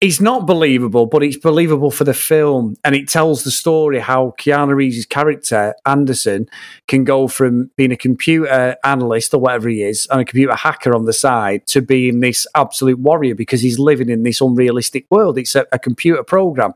[0.00, 4.34] it's not believable, but it's believable for the film, and it tells the story how
[4.38, 6.48] Keanu Reeves' character Anderson
[6.86, 10.94] can go from being a computer analyst or whatever he is, and a computer hacker
[10.94, 15.38] on the side, to being this absolute warrior because he's living in this unrealistic world.
[15.38, 16.74] It's a, a computer program.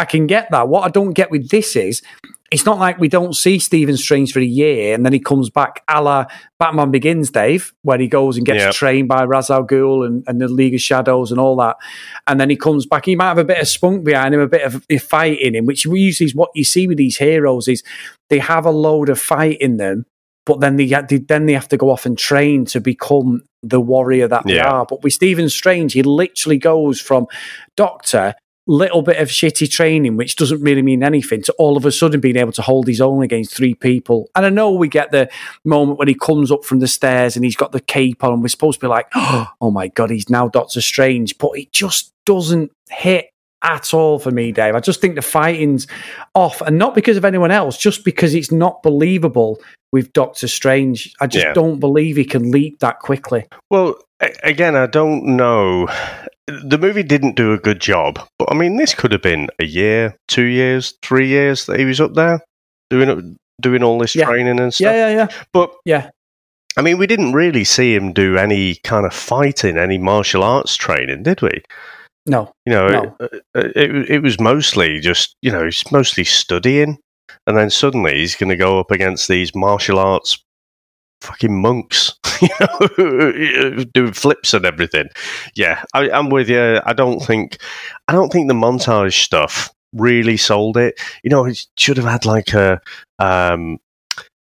[0.00, 0.68] I can get that.
[0.68, 2.00] What I don't get with this is
[2.50, 5.50] it's not like we don't see Stephen Strange for a year and then he comes
[5.50, 6.24] back a la
[6.58, 8.74] Batman Begins, Dave, where he goes and gets Yep.
[8.74, 11.76] trained by Ra's al Ghul and, and the League of Shadows and all that.
[12.26, 13.04] And then he comes back.
[13.04, 15.66] He might have a bit of spunk behind him, a bit of fight in him,
[15.66, 17.82] which usually is what you see with these heroes is
[18.30, 20.06] they have a load of fight in them,
[20.46, 23.80] but then they, they then they have to go off and train to become the
[23.80, 24.86] warrior that they are.
[24.86, 27.26] But with Stephen Strange, he literally goes from
[27.76, 28.34] doctor
[28.70, 32.20] little bit of shitty training, which doesn't really mean anything, to all of a sudden
[32.20, 34.30] being able to hold his own against three people.
[34.36, 35.28] And I know we get the
[35.64, 38.42] moment when he comes up from the stairs and he's got the cape on, and
[38.42, 41.36] we're supposed to be like, oh my God, he's now Doctor Strange.
[41.38, 43.26] But it just doesn't hit
[43.62, 44.74] at all for me, Dave.
[44.74, 45.86] I just think the fighting's
[46.34, 49.60] off, and not because of anyone else, just because it's not believable
[49.92, 51.12] with Doctor Strange.
[51.20, 51.52] I just Yeah.
[51.52, 53.44] don't believe he can leap that quickly.
[53.70, 53.96] Well,
[54.44, 55.88] again, I don't know.
[56.50, 59.64] The movie didn't do a good job, but I mean, this could have been a
[59.64, 62.40] year, two years, three years that he was up there
[62.88, 64.24] doing doing all this Yeah.
[64.26, 64.92] training and stuff.
[64.92, 65.44] Yeah, yeah, yeah.
[65.52, 66.10] But Yeah.
[66.76, 70.76] I mean, we didn't really see him do any kind of fighting, any martial arts
[70.76, 71.62] training, did we?
[72.26, 72.52] No.
[72.64, 73.16] You know, No.
[73.20, 76.98] it, uh, it, it was mostly just, you know, he's mostly studying,
[77.46, 80.38] and then suddenly he's going to go up against these martial arts
[81.20, 85.08] fucking monks, you know, doing flips and everything.
[85.54, 86.80] Yeah, I, I'm with you.
[86.84, 87.58] I don't think,
[88.08, 91.00] I don't think the montage stuff really sold it.
[91.22, 92.80] You know, it should have had like a,
[93.18, 93.78] um,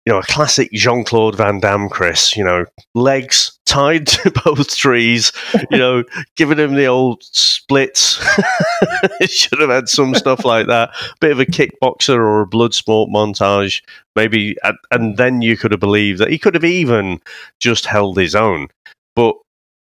[0.09, 2.35] you know, a classic Jean Claude Van Damme, Chris.
[2.35, 5.33] You know, legs tied to both trees.
[5.71, 6.05] You know,
[6.35, 8.15] giving him the old splits.
[9.27, 10.95] should have had some stuff like that.
[11.21, 13.83] Bit of a kickboxer or a blood sport montage,
[14.17, 14.57] maybe,
[14.91, 17.21] and, then you could have believed that he could have even
[17.61, 18.69] just held his own.
[19.15, 19.37] But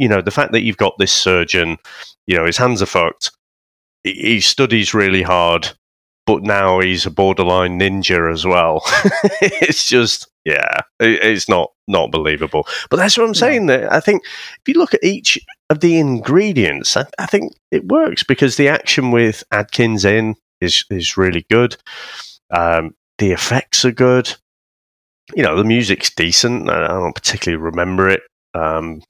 [0.00, 1.78] you know, the fact that you've got this surgeon,
[2.26, 3.30] you know, his hands are fucked.
[4.02, 5.70] He studies really hard
[6.28, 8.82] but now he's a borderline ninja as well.
[9.40, 12.68] it's just, yeah, it, it's not not believable.
[12.90, 13.64] But that's what I'm saying.
[13.64, 15.38] That I think if you look at each
[15.70, 20.84] of the ingredients, I, I think it works because the action with Adkins in is
[20.90, 21.78] is really good.
[22.50, 24.36] Um, the effects are good.
[25.34, 26.68] You know, the music's decent.
[26.68, 28.20] I I don't particularly remember it,
[28.52, 29.00] um,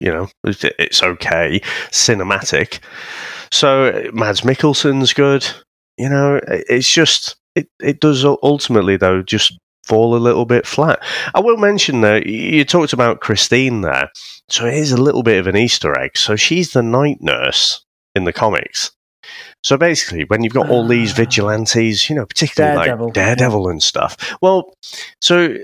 [0.00, 1.60] you know, it's, okay.
[1.90, 2.80] Cinematic.
[3.50, 5.46] So Mads Mikkelsen's good.
[5.96, 7.68] You know, it's just it.
[7.80, 11.02] It does ultimately though just fall a little bit flat.
[11.34, 14.10] I will mention that you talked about Christine there.
[14.48, 16.16] So here's a little bit of an Easter egg.
[16.16, 17.84] So she's the night nurse
[18.14, 18.90] in the comics.
[19.62, 21.16] So basically, when you've got all these ah.
[21.16, 24.36] vigilantes, you know, particularly Daredevil, like Daredevil and stuff.
[24.40, 24.72] Well,
[25.20, 25.56] so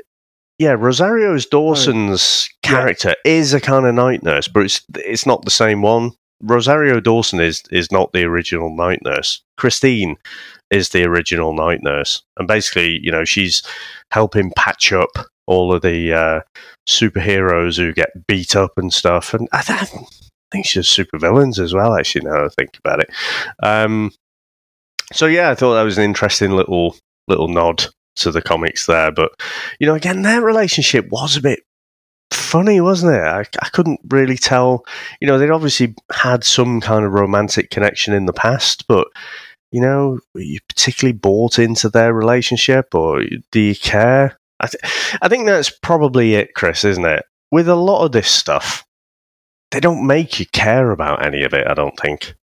[0.59, 5.51] yeah, Rosario Dawson's character is a kind of night nurse, but it's it's not the
[5.51, 6.13] same one.
[6.43, 9.43] Rosario Dawson is is not the original night nurse.
[9.57, 10.17] Christine
[10.71, 13.63] is the original night nurse, and basically, you know, she's
[14.11, 15.11] helping patch up
[15.47, 16.41] all of the uh,
[16.89, 19.35] superheroes who get beat up and stuff.
[19.35, 19.87] And I, th- I
[20.51, 21.95] think she's super villains as well.
[21.95, 23.11] Actually, now that I think about it.
[23.63, 24.13] Um,
[25.13, 26.97] so yeah, I thought that was an interesting little
[27.29, 27.87] little nod
[28.17, 29.11] to the comics there.
[29.11, 29.33] But
[29.79, 31.61] you know, again, their relationship was a bit
[32.31, 33.23] funny, wasn't it?
[33.23, 34.85] I, I couldn't really tell.
[35.21, 39.09] You know, they'd obviously had some kind of romantic connection in the past, but
[39.71, 44.39] you know, you particularly bought into their relationship, or do you care?
[44.61, 47.25] I, th- I think that's probably it, Chris, isn't it?
[47.51, 48.85] With a lot of this stuff,
[49.71, 51.67] they don't make you care about any of it.
[51.67, 52.35] I don't think.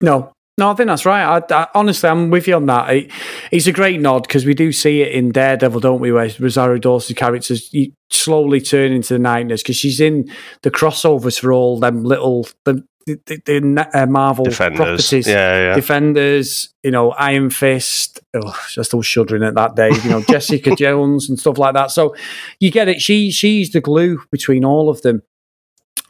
[0.00, 1.42] No, no, I think that's right.
[1.50, 2.90] I, I, honestly, I'm with you on that.
[2.90, 3.10] It,
[3.50, 6.12] it's a great nod because we do see it in Daredevil, don't we?
[6.12, 10.30] Where Rosario Dawson's characters you slowly turn into the night nurse because she's in
[10.62, 14.76] the crossovers for all them little the the, the, the uh, Marvel Defenders.
[14.76, 15.26] properties.
[15.26, 15.74] Yeah, yeah.
[15.74, 18.20] Defenders, you know, Iron Fist.
[18.34, 19.90] Oh, I'm still shuddering at that day.
[20.04, 21.90] You know, Jessica Jones and stuff like that.
[21.90, 22.14] So
[22.60, 23.00] you get it.
[23.00, 25.22] She she's the glue between all of them,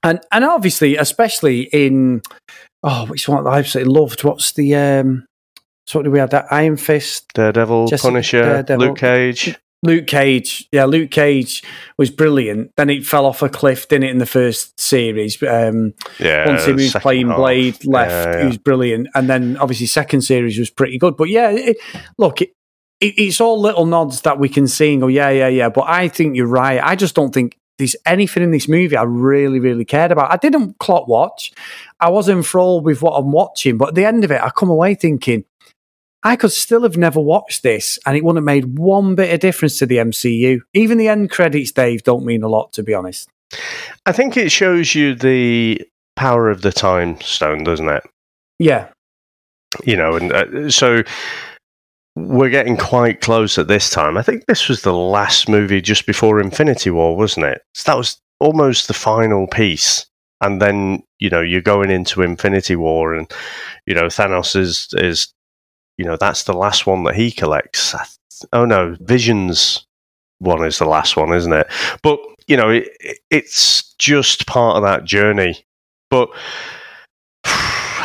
[0.02, 2.22] and and obviously, especially in
[2.82, 4.24] oh, which one I absolutely loved.
[4.24, 5.26] What's the um?
[5.86, 6.30] So what do we have?
[6.30, 8.86] That Iron Fist, Daredevil, Jessica- Punisher, Daredevil.
[8.88, 9.56] Luke Cage.
[9.82, 11.62] Luke Cage, yeah, Luke Cage
[11.96, 12.70] was brilliant.
[12.76, 15.42] Then it fell off a cliff, didn't it, in the first series?
[15.42, 17.38] Um, Yeah, once he was playing half.
[17.38, 19.08] Blade, left, Yeah, he was brilliant.
[19.14, 21.16] And then obviously second series was pretty good.
[21.16, 21.78] But yeah, it,
[22.18, 22.50] look, it,
[23.00, 25.70] it, it's all little nods that we can see and go, yeah, yeah, yeah.
[25.70, 26.78] But I think you're right.
[26.82, 30.30] I just don't think there's anything in this movie I really, really cared about.
[30.30, 31.50] I didn't clock watch.
[31.98, 34.68] I was enthralled with what I'm watching, but at the end of it, I come
[34.68, 35.44] away thinking,
[36.22, 39.40] I could still have never watched this and it wouldn't have made one bit of
[39.40, 40.60] difference to the MCU.
[40.74, 43.30] Even the end credits, Dave, don't mean a lot, to be honest.
[44.04, 45.80] I think it shows you the
[46.16, 48.04] power of the time stone, doesn't it?
[48.58, 48.88] Yeah.
[49.84, 51.02] You know, and uh, so
[52.16, 54.16] we're getting quite close at this time.
[54.16, 57.62] I think this was the last movie just before Infinity War, wasn't it?
[57.74, 60.06] So that was almost the final piece.
[60.42, 63.30] And then, you know, you're going into Infinity War and,
[63.86, 65.32] you know, Thanos is, is
[65.98, 67.94] you know, that's the last one that he collects.
[68.52, 69.86] Oh no, Visions
[70.38, 71.66] one is the last one, isn't it?
[72.02, 75.64] But, you know, it, it- it's just part of that journey.
[76.08, 76.30] But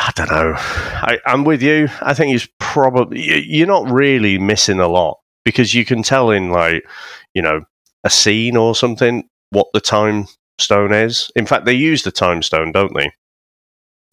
[0.05, 0.53] I don't know.
[0.55, 1.89] I, I'm with you.
[2.01, 6.51] I think he's probably you're not really missing a lot because you can tell in
[6.51, 6.85] like
[7.33, 7.65] you know
[8.03, 10.27] a scene or something what the time
[10.59, 11.31] stone is.
[11.35, 13.11] In fact, they use the time stone, don't they?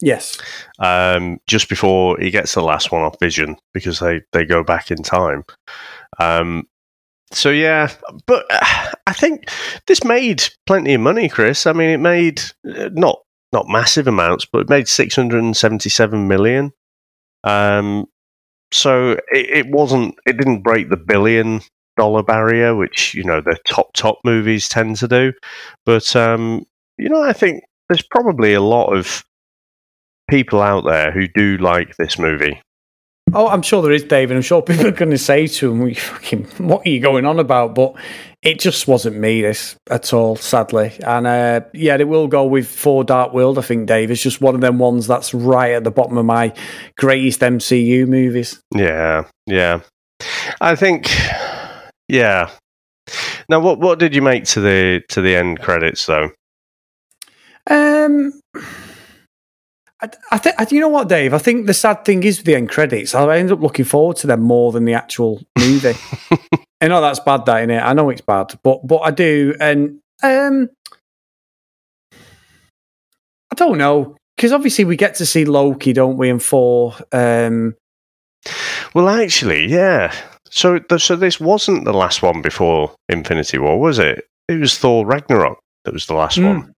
[0.01, 0.39] Yes.
[0.79, 4.89] Um, just before he gets the last one off Vision because they they go back
[4.89, 5.43] in time.
[6.19, 6.67] Um,
[7.31, 7.91] so yeah,
[8.25, 9.49] but uh, I think
[9.85, 11.67] this made plenty of money, Chris.
[11.67, 13.19] I mean, it made uh, not
[13.53, 16.71] not massive amounts, but it made six hundred and seventy seven million.
[17.43, 18.07] Um,
[18.71, 20.15] so it, it wasn't.
[20.25, 21.61] It didn't break the billion
[21.95, 25.33] dollar barrier, which you know the top top movies tend to do.
[25.85, 26.65] But um,
[26.97, 29.23] you know, I think there's probably a lot of
[30.29, 32.61] people out there who do like this movie.
[33.35, 34.35] Oh, I'm sure there is, David.
[34.35, 37.25] I'm sure people are going to say to him, "We fucking, what are you going
[37.25, 37.95] on about?" But
[38.43, 40.93] it just wasn't me this at all, sadly.
[41.05, 43.57] And uh, yeah, it will go with Thor Dark World.
[43.57, 46.25] I think, Dave, it's just one of them ones that's right at the bottom of
[46.25, 46.53] my
[46.97, 48.61] greatest MCU movies.
[48.75, 49.79] Yeah, yeah.
[50.61, 51.09] I think,
[52.07, 52.51] yeah.
[53.49, 56.29] Now, what what did you make to the to the end credits though?
[57.69, 58.33] Um,
[60.03, 61.33] I, I think you know what, Dave.
[61.33, 64.17] I think the sad thing is with the end credits, I end up looking forward
[64.17, 65.93] to them more than the actual movie.
[66.81, 67.79] I know that's bad, that in it.
[67.79, 70.69] I know it's bad, but but I do, and um,
[72.11, 76.29] I don't know because obviously we get to see Loki, don't we?
[76.29, 76.95] And Thor.
[77.11, 77.75] Um,
[78.93, 80.13] Well, actually, yeah.
[80.49, 84.25] So, th- so this wasn't the last one before Infinity War, was it?
[84.49, 86.45] It was Thor Ragnarok that was the last Mm.
[86.45, 86.72] one.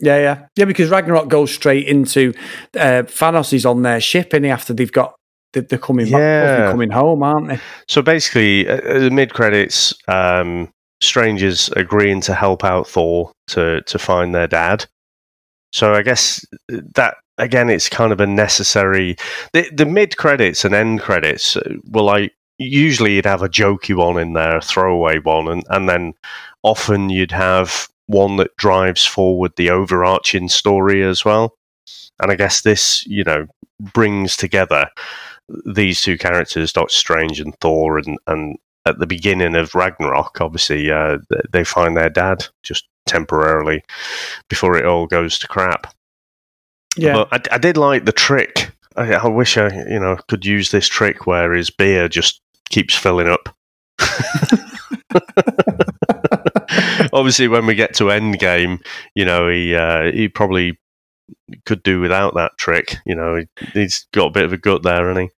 [0.00, 0.64] Yeah, yeah, yeah.
[0.64, 2.32] Because Ragnarok goes straight into
[2.74, 5.14] uh, Thanos is on their ship, and after they've got
[5.52, 6.56] they're coming back, Yeah.
[6.56, 7.60] they're coming home, aren't they?
[7.88, 10.68] So basically, uh, uh, the mid credits, um,
[11.00, 14.86] strangers agreeing to help out Thor to to find their dad.
[15.72, 19.16] So I guess that again, it's kind of a necessary.
[19.52, 23.94] The, the mid credits and end credits uh, were like usually you'd have a jokey
[23.94, 26.14] one in there, a throwaway one, and and then
[26.62, 31.56] often you'd have one that drives forward the overarching story as well.
[32.20, 33.46] And I guess this, you know,
[33.80, 34.88] brings together
[35.64, 40.90] these two characters, Doctor Strange and Thor, and, and at the beginning of Ragnarok, obviously,
[40.90, 41.18] uh,
[41.50, 43.82] they find their dad just temporarily
[44.48, 45.92] before it all goes to crap.
[46.96, 48.72] Yeah, But I, I did like the trick.
[48.96, 52.40] I, I wish I, you know, could use this trick where his beer just
[52.70, 53.54] keeps filling up.
[57.12, 60.78] Obviously, when we get to Endgame, you know, he uh, he probably
[61.64, 62.96] could do without that trick.
[63.04, 65.36] You know, he, he's got a bit of a gut there, hasn't he?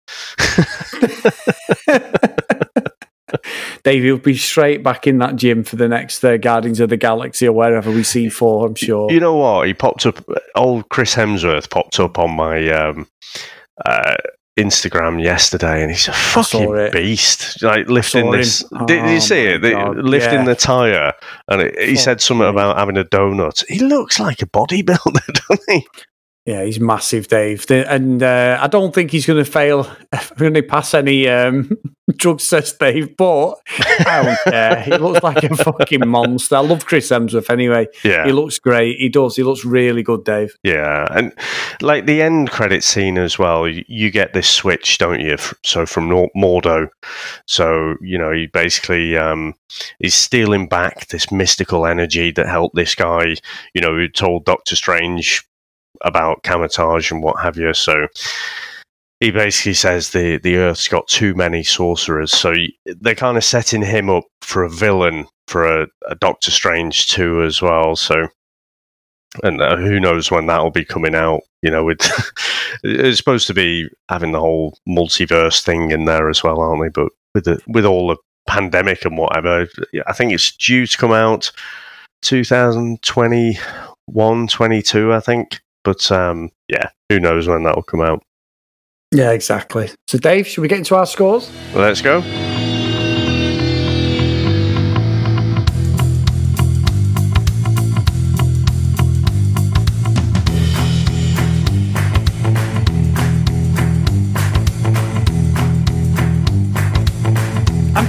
[3.84, 6.98] Dave, you'll be straight back in that gym for the next uh, Guardians of the
[6.98, 8.66] Galaxy or wherever we see Thor.
[8.66, 9.12] I'm sure.
[9.12, 9.68] You know what?
[9.68, 10.24] He popped up.
[10.56, 13.08] Old Chris Hemsworth popped up on my um,
[13.86, 14.16] uh,
[14.58, 17.62] Instagram yesterday, and he's a fucking beast.
[17.62, 18.64] Like lifting this.
[18.88, 19.62] Did, did Oh you see it?
[19.62, 20.45] The- lifting yeah.
[20.45, 21.14] the tire,
[21.47, 23.64] and it, he said something about having a donut.
[23.68, 25.88] He looks like a bodybuilder, doesn't he?
[26.48, 29.86] Yeah, he's massive, Dave, and uh, I don't think he's going to fail.
[30.38, 31.70] Going to pass any um,
[32.16, 33.18] drug test, Dave.
[33.18, 34.82] But I don't care.
[34.84, 36.56] He looks like a fucking monster.
[36.56, 37.88] I love Chris Hemsworth anyway.
[38.06, 38.26] Yeah.
[38.26, 38.98] He looks great.
[38.98, 39.36] He does.
[39.36, 40.56] He looks really good, Dave.
[40.64, 41.34] Yeah, and
[41.82, 45.36] like the end credit scene as well, you, get this switch, don't you?
[45.66, 46.88] So from Mordo,
[47.45, 49.54] so you know he basically um,
[50.00, 53.36] is stealing back this mystical energy that helped this guy,
[53.74, 55.43] you know, who told Doctor Strange
[56.02, 57.74] about Kamar-Taj and what have you.
[57.74, 58.08] So
[59.20, 62.54] he basically says the the Earth's got too many sorcerers, so
[62.86, 67.43] they're kind of setting him up for a villain for a, a Doctor Strange too
[67.43, 67.95] as well.
[67.95, 68.28] So,
[69.43, 71.41] and uh, who knows when that'll be coming out?
[71.64, 72.02] You know, with
[72.84, 76.89] it's supposed to be having the whole multiverse thing in there as well, aren't they?
[76.89, 79.68] But with the with all the pandemic and whatever,
[80.06, 81.52] I think it's due to come out
[82.22, 85.60] 2021, 22, I think.
[85.88, 88.22] But um, yeah, who knows when that'll come out?
[89.14, 89.90] Yeah, exactly.
[90.10, 91.50] So, Dave, should we get into our scores?
[91.74, 92.20] Let's go.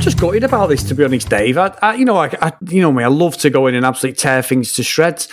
[0.09, 1.59] Just gutted about this, to be honest, Dave.
[1.59, 3.05] I, I you know, I, I, you know me.
[3.05, 5.29] I love to go in and absolutely tear things to shreds.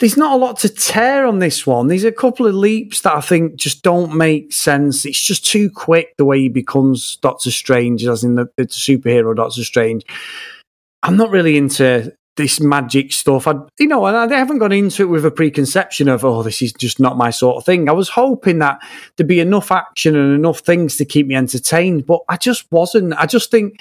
[0.00, 1.86] There's not a lot to tear on this one.
[1.86, 5.06] There's a couple of leaps that I think just don't make sense.
[5.06, 9.36] It's just too quick the way he becomes Doctor Strange, as in the, the superhero
[9.36, 10.04] Doctor Strange.
[11.04, 13.46] I'm not really into this magic stuff.
[13.46, 16.62] I, you know, and I haven't gone into it with a preconception of, oh, this
[16.62, 17.88] is just not my sort of thing.
[17.88, 18.80] I was hoping that
[19.16, 23.14] there'd be enough action and enough things to keep me entertained, but I just wasn't.
[23.14, 23.78] I just think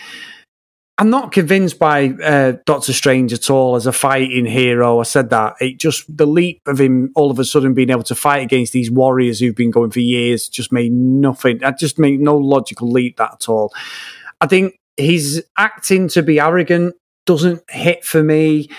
[0.97, 4.99] I'm not convinced by uh, Doctor Strange at all as a fighting hero.
[4.99, 8.03] I said that it just the leap of him all of a sudden being able
[8.03, 11.61] to fight against these warriors who've been going for years just made nothing.
[11.63, 13.73] I just made no logical leap that at all.
[14.39, 18.69] I think his acting to be arrogant doesn't hit for me.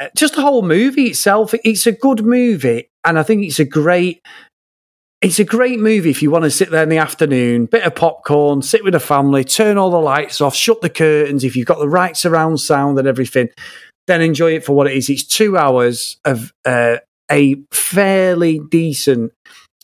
[0.00, 3.64] Uh, just the whole movie itself, it's a good movie, and I think it's a
[3.64, 4.22] great.
[5.22, 7.94] It's a great movie if you want to sit there in the afternoon, bit of
[7.94, 11.44] popcorn, sit with a family, turn all the lights off, shut the curtains.
[11.44, 13.50] If you've got the right surround sound and everything,
[14.06, 15.10] then enjoy it for what it is.
[15.10, 16.98] It's two hours of uh,
[17.30, 19.32] a fairly decent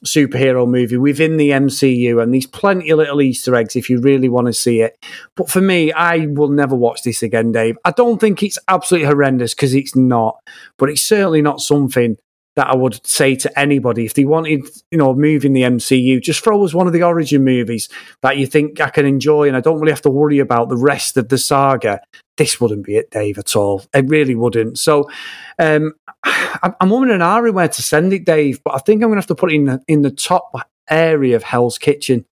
[0.06, 4.30] superhero movie within the MCU, and there's plenty of little Easter eggs if you really
[4.30, 4.96] want to see it.
[5.36, 7.76] But for me, I will never watch this again, Dave.
[7.84, 10.38] I don't think it's absolutely horrendous because it's not,
[10.78, 12.16] but it's certainly not something
[12.56, 16.42] that I would say to anybody if they wanted, you know, moving the MCU, just
[16.42, 17.88] throw us one of the origin movies
[18.22, 20.76] that you think I can enjoy, and I don't really have to worry about the
[20.76, 22.00] rest of the saga.
[22.38, 23.84] This wouldn't be it, Dave, at all.
[23.94, 24.78] It really wouldn't.
[24.78, 25.10] So,
[25.58, 25.92] um,
[26.24, 29.20] I'm umming and ahhing where to send it, Dave, but I think I'm going to
[29.20, 30.54] have to put it in the, in the top
[30.88, 32.24] area of Hell's Kitchen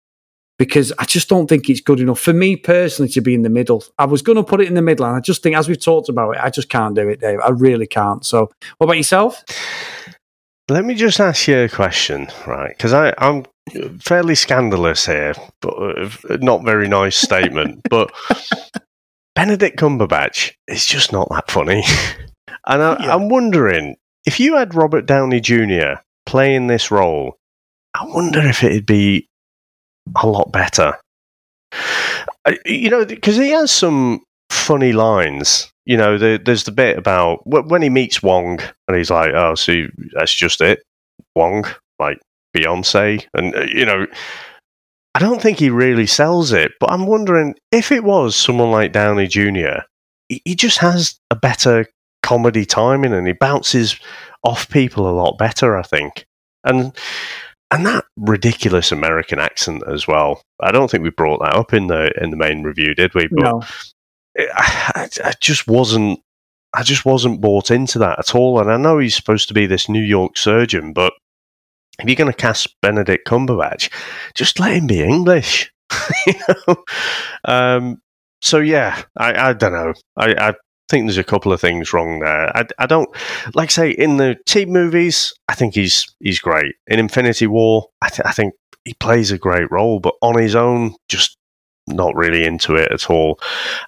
[0.58, 3.48] because I just don't think it's good enough for me personally to be in the
[3.50, 3.82] middle.
[3.98, 5.82] I was going to put it in the middle, and I just think, as we've
[5.82, 7.40] talked about it, I just can't do it, Dave.
[7.40, 8.24] I really can't.
[8.24, 9.42] So, what about yourself?
[10.68, 12.76] Let me just ask you a question, right?
[12.76, 13.44] Because I'm
[14.00, 17.80] fairly scandalous here, but uh, not very nice statement.
[17.90, 18.12] but
[19.34, 21.82] Benedict Cumberbatch is just not that funny,
[22.66, 26.00] and I, I'm wondering if you had Robert Downey Jr.
[26.26, 27.36] playing this role,
[27.94, 29.28] I wonder if it'd be
[30.16, 30.96] a lot better.
[32.64, 35.71] You know, because he has some funny lines.
[35.84, 39.32] You know, the, there's the bit about wh- when he meets Wong and he's like,
[39.34, 40.82] "Oh, see, that's just it,
[41.34, 41.64] Wong,
[41.98, 42.20] like
[42.56, 44.06] Beyonce," and uh, you know,
[45.14, 46.72] I don't think he really sells it.
[46.80, 49.82] But I'm wondering if it was someone like Downey Jr.
[50.28, 51.86] He, he just has a better
[52.22, 53.98] comedy timing and he bounces
[54.44, 55.76] off people a lot better.
[55.76, 56.24] I think,
[56.64, 56.96] and
[57.72, 60.42] and that ridiculous American accent as well.
[60.60, 63.26] I don't think we brought that up in the in the main review, did we?
[63.28, 63.62] But No.
[64.38, 66.20] I, I just wasn't.
[66.74, 68.58] I just wasn't bought into that at all.
[68.58, 71.12] And I know he's supposed to be this New York surgeon, but
[71.98, 73.92] if you're going to cast Benedict Cumberbatch,
[74.34, 75.70] just let him be English.
[76.26, 76.84] you know.
[77.44, 78.00] Um,
[78.40, 79.92] so yeah, I, I don't know.
[80.16, 80.54] I, I
[80.88, 82.56] think there's a couple of things wrong there.
[82.56, 83.08] I, I don't
[83.54, 85.32] like say in the team movies.
[85.48, 87.88] I think he's he's great in Infinity War.
[88.00, 88.54] I, th- I think
[88.84, 91.36] he plays a great role, but on his own, just
[91.88, 93.38] not really into it at all.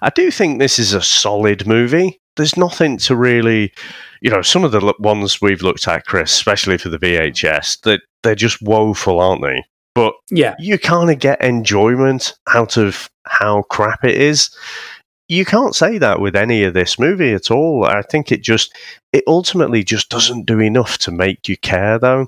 [0.01, 2.19] I do think this is a solid movie.
[2.35, 3.71] There's nothing to really,
[4.21, 8.01] you know, some of the ones we've looked at, Chris, especially for the VHS, that
[8.23, 9.63] they're just woeful, aren't they?
[9.93, 10.55] But Yeah.
[10.59, 14.49] you kind of get enjoyment out of how crap it is.
[15.29, 17.85] You can't say that with any of this movie at all.
[17.85, 18.75] I think it just,
[19.13, 22.27] it ultimately just doesn't do enough to make you care, though.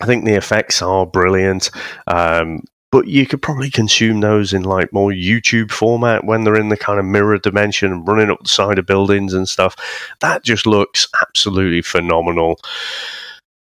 [0.00, 1.70] I think the effects are brilliant,
[2.06, 2.62] um,
[2.92, 6.76] but you could probably consume those in like more YouTube format when they're in the
[6.76, 9.74] kind of mirror dimension running up the side of buildings and stuff.
[10.20, 12.60] That just looks absolutely phenomenal.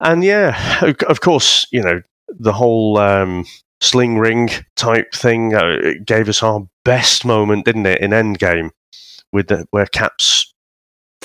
[0.00, 3.46] And yeah, of of course, you know, the whole um,
[3.80, 8.70] sling ring type thing uh, gave us our best moment, didn't it, in Endgame,
[9.32, 10.53] with the, where Cap's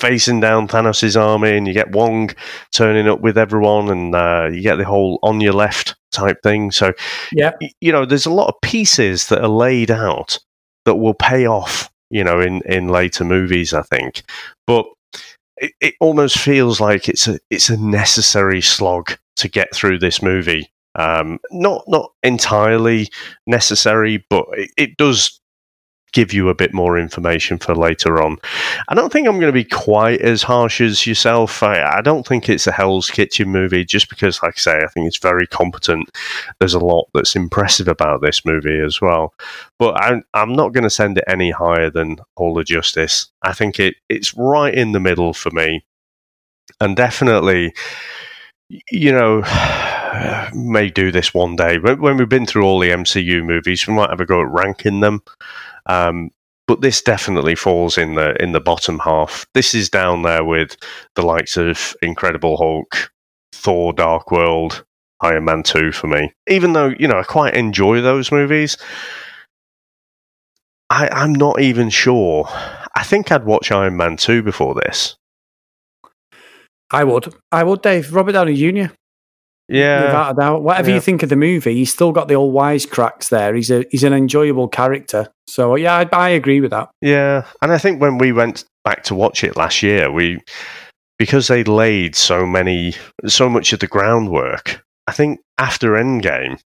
[0.00, 2.30] facing down Thanos' army, and you get Wong
[2.72, 6.70] turning up with everyone, and uh, you get the whole on your left type thing.
[6.70, 6.92] So,
[7.32, 7.52] Yeah.
[7.80, 10.38] you know, there's a lot of pieces that are laid out
[10.86, 14.22] that will pay off, you know, in, in later movies, I think.
[14.66, 14.86] But
[15.56, 20.22] it, it almost feels like it's a it's a necessary slog to get through this
[20.22, 20.70] movie.
[20.96, 23.08] Um, not not entirely
[23.46, 25.39] necessary, but it, it does
[26.12, 28.36] give you a bit more information for later on.
[28.88, 31.62] I don't think I'm going to be quite as harsh as yourself.
[31.62, 34.86] I, I don't think it's a Hell's Kitchen movie, just because, like I say, I
[34.88, 36.10] think it's very competent.
[36.58, 39.34] There's a lot that's impressive about this movie as well.
[39.78, 43.30] But I'm, I'm not going to send it any higher than All the Justice.
[43.42, 45.84] I think it, it's right in the middle for me.
[46.80, 47.74] And definitely,
[48.90, 49.42] you know,
[50.54, 51.78] may do this one day.
[51.78, 54.50] When when we've been through all the MCU movies, we might have a go at
[54.50, 55.22] ranking them.
[55.86, 56.30] Um,
[56.66, 59.46] but this definitely falls in the in the bottom half.
[59.54, 60.76] This is down there with
[61.16, 63.10] the likes of Incredible Hulk,
[63.52, 64.84] Thor: Dark World,
[65.20, 66.32] Iron Man Two for me.
[66.48, 68.76] Even though you know I quite enjoy those movies,
[70.90, 72.48] I, I'm not even sure.
[72.94, 75.16] I think I'd watch Iron Man Two before this.
[76.92, 77.34] I would.
[77.52, 78.12] I would, Dave.
[78.12, 78.92] Robert Downey Jr.
[79.70, 80.62] Yeah, Without a doubt.
[80.62, 80.96] Whatever Yeah.
[80.96, 83.54] you think of the movie, he's still got the old wisecracks there.
[83.54, 85.28] He's a he's an enjoyable character.
[85.46, 86.90] So yeah, I, I agree with that.
[87.00, 90.40] Yeah, and I think when we went back to watch it last year, we
[91.18, 92.94] because they laid so many,
[93.26, 94.82] so much of the groundwork.
[95.06, 96.58] I think after Endgame,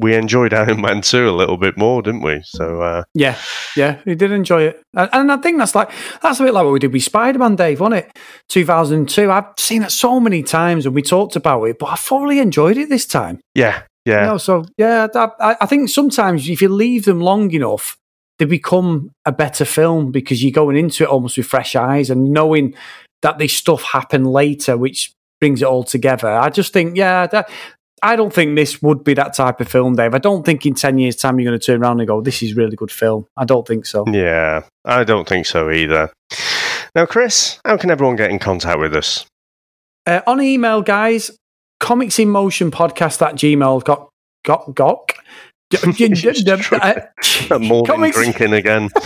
[0.00, 2.40] we enjoyed Iron Man two a little bit more, didn't we?
[2.44, 3.36] So uh, Yeah,
[3.76, 5.90] yeah, we did enjoy it, and, and I think that's like
[6.22, 8.18] that's a bit like what we did with Spider Man, Dave, wasn't it?
[8.48, 9.30] Two thousand two.
[9.30, 12.76] I've seen it so many times, and we talked about it, but I thoroughly enjoyed
[12.78, 13.40] it this time.
[13.54, 17.50] yeah, yeah, You know, so yeah, I, I think sometimes if you leave them long
[17.52, 17.98] enough,
[18.38, 22.30] they become a better film because you're going into it almost with fresh eyes and
[22.30, 22.74] knowing
[23.22, 26.28] that this stuff happened later, which brings it all together.
[26.28, 27.50] I just think, yeah, that,
[28.02, 30.14] I don't think this would be that type of film, Dave.
[30.14, 32.42] I don't think in 10 years' time you're going to turn around and go, this
[32.42, 33.26] is a really good film.
[33.36, 34.04] I don't think so.
[34.08, 34.62] yeah.
[34.84, 36.10] I don't think so either.
[36.94, 39.26] Now, Chris, how can everyone get in contact with us?
[40.06, 41.30] Uh, on email, guys,
[41.78, 44.08] comics in motion podcast at gmail got
[44.74, 45.12] got
[45.70, 47.60] got.
[47.60, 48.88] Morning drinking again.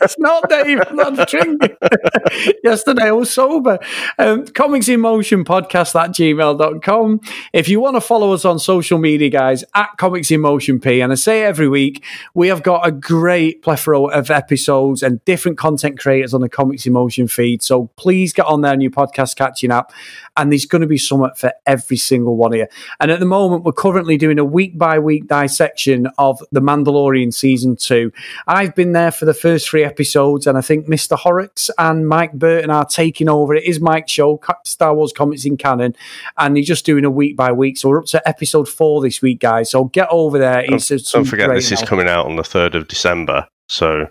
[0.00, 0.80] it's not Dave.
[0.86, 1.76] I'm not drinking.
[2.64, 3.78] Yesterday I was sober.
[4.18, 7.20] Um, Comics in Motion podcast at gmail.com.
[7.52, 11.00] If you want to follow us on social media, guys, at Comics in Motion P,
[11.00, 15.58] and I say every week, we have got a great plethora of episodes and different
[15.58, 17.62] content creators on the Comics in Motion feed.
[17.62, 19.92] So please get on there and your podcast catching up.
[20.36, 22.66] And there's going to be something for every single one of you.
[23.00, 27.32] And at the moment, we're currently doing a week by week dissection of The Mandalorian
[27.32, 28.12] season two.
[28.46, 31.16] I've been there for the first three episodes, and I think Mr.
[31.16, 33.54] Horrocks and Mike Burton are taking over.
[33.54, 35.94] It is Mike's show, Star Wars Comics in Canon,
[36.38, 37.78] and he's just doing a week by week.
[37.78, 39.70] So we're up to episode four this week, guys.
[39.70, 40.66] So get over there.
[40.66, 43.46] Don't, don't forget, this is coming out on the third of December.
[43.68, 44.08] So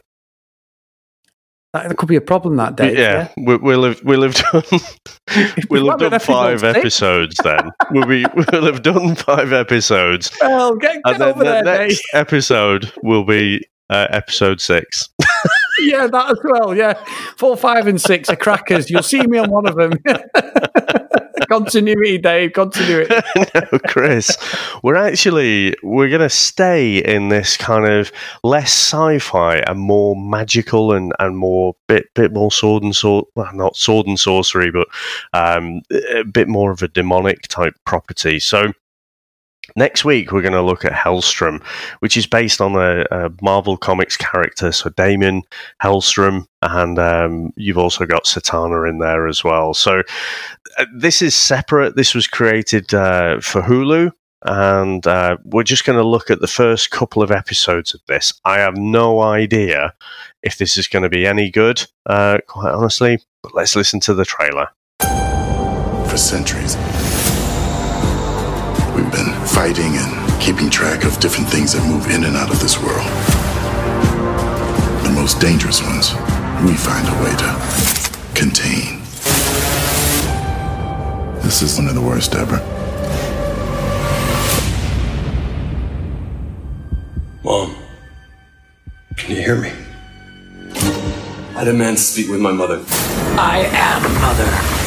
[1.74, 2.96] That, could be a problem that day.
[2.96, 4.64] yeah, We, we'll have we'll have done
[5.72, 7.36] we'll have done five episodes.
[7.44, 11.64] Then we'll be we'll have done five episodes, Well, get, and then over the there,
[11.64, 11.90] Dave.
[11.90, 15.10] next episode will be uh, episode six.
[15.80, 16.76] Yeah, that as well.
[16.76, 16.94] Yeah,
[17.36, 18.92] four, five, and six are crackers.
[18.92, 19.94] You'll see me on one of them.
[21.48, 22.54] Continuity, Dave.
[22.54, 23.16] Continuity.
[23.56, 24.38] no, Chris,
[24.84, 28.12] we're actually we're going to stay in this kind of
[28.44, 33.54] less sci-fi and more magical and, and more bit bit more sword and sword well
[33.54, 34.88] not sword and sorcery but
[35.34, 35.82] um,
[36.16, 38.40] a bit more of a demonic type property.
[38.40, 38.74] So
[39.76, 41.64] Next week, we're going to look at Helstrom,
[42.00, 44.72] which is based on a, a Marvel Comics character.
[44.72, 45.44] So, Daimon
[45.82, 49.74] Hellstrom, and um, you've also got Satana in there as well.
[49.74, 50.04] So,
[50.78, 51.96] uh, this is separate.
[51.96, 54.12] This was created uh, for Hulu,
[54.44, 58.34] and uh, we're just going to look at the first couple of episodes of this.
[58.44, 59.94] I have no idea
[60.44, 64.14] if this is going to be any good, uh, quite honestly, but let's listen to
[64.14, 64.70] the trailer.
[66.10, 66.76] For centuries,
[68.96, 72.60] we've been fighting and keeping track of different things that move in and out of
[72.60, 73.08] this world.
[75.04, 76.14] The most dangerous ones,
[76.66, 77.50] we find a way to
[78.36, 79.00] contain.
[81.42, 82.58] This is one of the worst ever.
[87.44, 87.76] Mom,
[89.18, 89.72] can you hear me?
[91.56, 92.84] I demand to speak with my mother.
[93.38, 94.83] I am mother.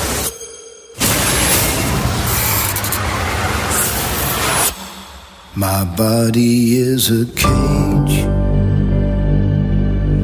[5.58, 8.26] My body is a cage.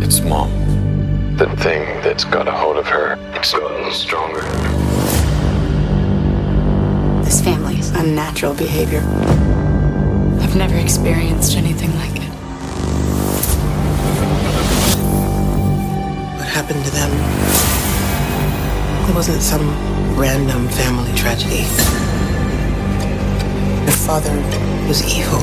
[0.04, 0.50] It's mom.
[1.38, 3.16] The thing that's got a hold of her.
[3.32, 4.42] It's gotten stronger.
[7.24, 9.00] This family's unnatural behavior.
[10.42, 12.32] I've never experienced anything like it.
[16.36, 17.10] What happened to them?
[19.08, 19.66] It wasn't some
[20.14, 21.64] random family tragedy.
[24.02, 24.34] Their father
[24.88, 25.38] was evil,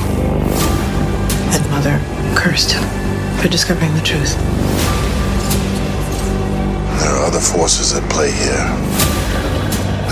[1.48, 1.98] and mother
[2.36, 2.84] cursed him
[3.38, 4.36] for discovering the truth.
[7.00, 8.68] There are other forces at play here.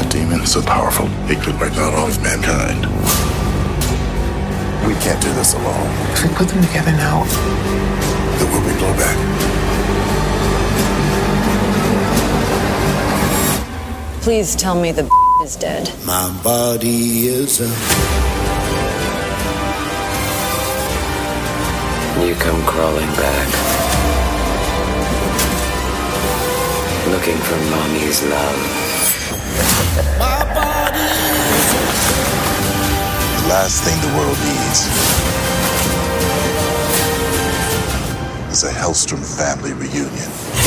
[0.01, 2.87] A demon is so powerful it could wipe out all of mankind.
[4.87, 5.91] We can't do this alone.
[6.13, 7.25] If we put them together now,
[8.39, 9.17] There will be blowback.
[14.23, 15.07] Please tell me the
[15.45, 15.93] is dead.
[16.07, 18.28] My body is a.
[22.41, 23.49] come crawling back.
[27.11, 28.61] Looking for mommy's love.
[30.19, 30.45] My
[33.37, 34.81] The last thing the world needs
[38.53, 40.58] is a Helstrom family reunion.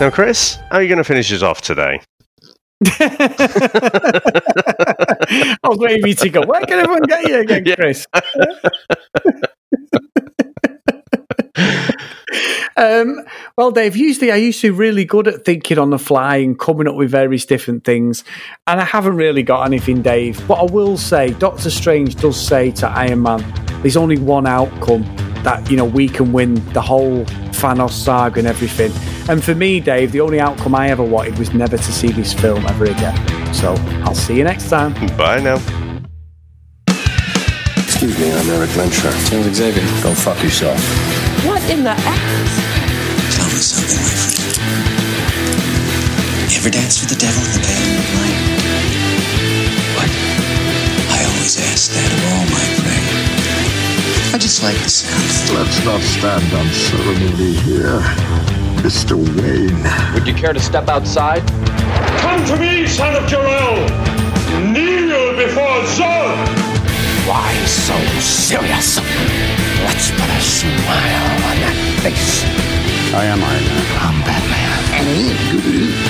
[0.00, 2.00] Now, Chris, how are you going to finish us off today?
[2.84, 2.88] I
[5.64, 6.46] was waiting for you to go.
[6.46, 8.06] Where can everyone get you again, Chris?
[12.76, 13.24] um,
[13.56, 16.56] well, Dave, usually I used to be really good at thinking on the fly and
[16.56, 18.22] coming up with various different things,
[18.68, 20.46] and I haven't really got anything, Dave.
[20.46, 23.44] But I will say, Doctor Strange does say to Iron Man,
[23.82, 25.02] "There's only one outcome
[25.44, 27.24] that you know we can win the whole
[27.60, 28.92] Thanos saga and everything."
[29.28, 32.32] And for me, Dave, the only outcome I ever wanted was never to see this
[32.32, 33.16] film ever again.
[33.52, 33.74] So
[34.04, 34.94] I'll see you next time.
[35.16, 35.58] Bye now.
[37.82, 39.12] Excuse me, I'm Erik Lehnsherr.
[39.28, 39.82] Charles Xavier.
[40.02, 40.80] Go fuck yourself.
[41.44, 42.52] What in the ass?
[43.34, 44.38] Tell me something, my friend.
[46.48, 48.38] You ever dance with the devil in the pale moonlight?
[49.98, 50.10] What?
[51.10, 52.37] I always ask that of all my prey.
[54.30, 55.58] I just like the sound.
[55.58, 58.00] Let's not stand on ceremony here,
[58.84, 59.16] Mr.
[59.16, 60.14] Wayne.
[60.14, 61.42] Would you care to step outside?
[62.20, 63.88] Come to me, son of Jor-El!
[64.70, 66.36] Kneel before Zod!
[67.26, 68.98] Why so serious?
[69.84, 72.44] Let's put a smile on that face.
[73.14, 73.86] I am Iron Man.
[74.00, 76.07] I'm Batman.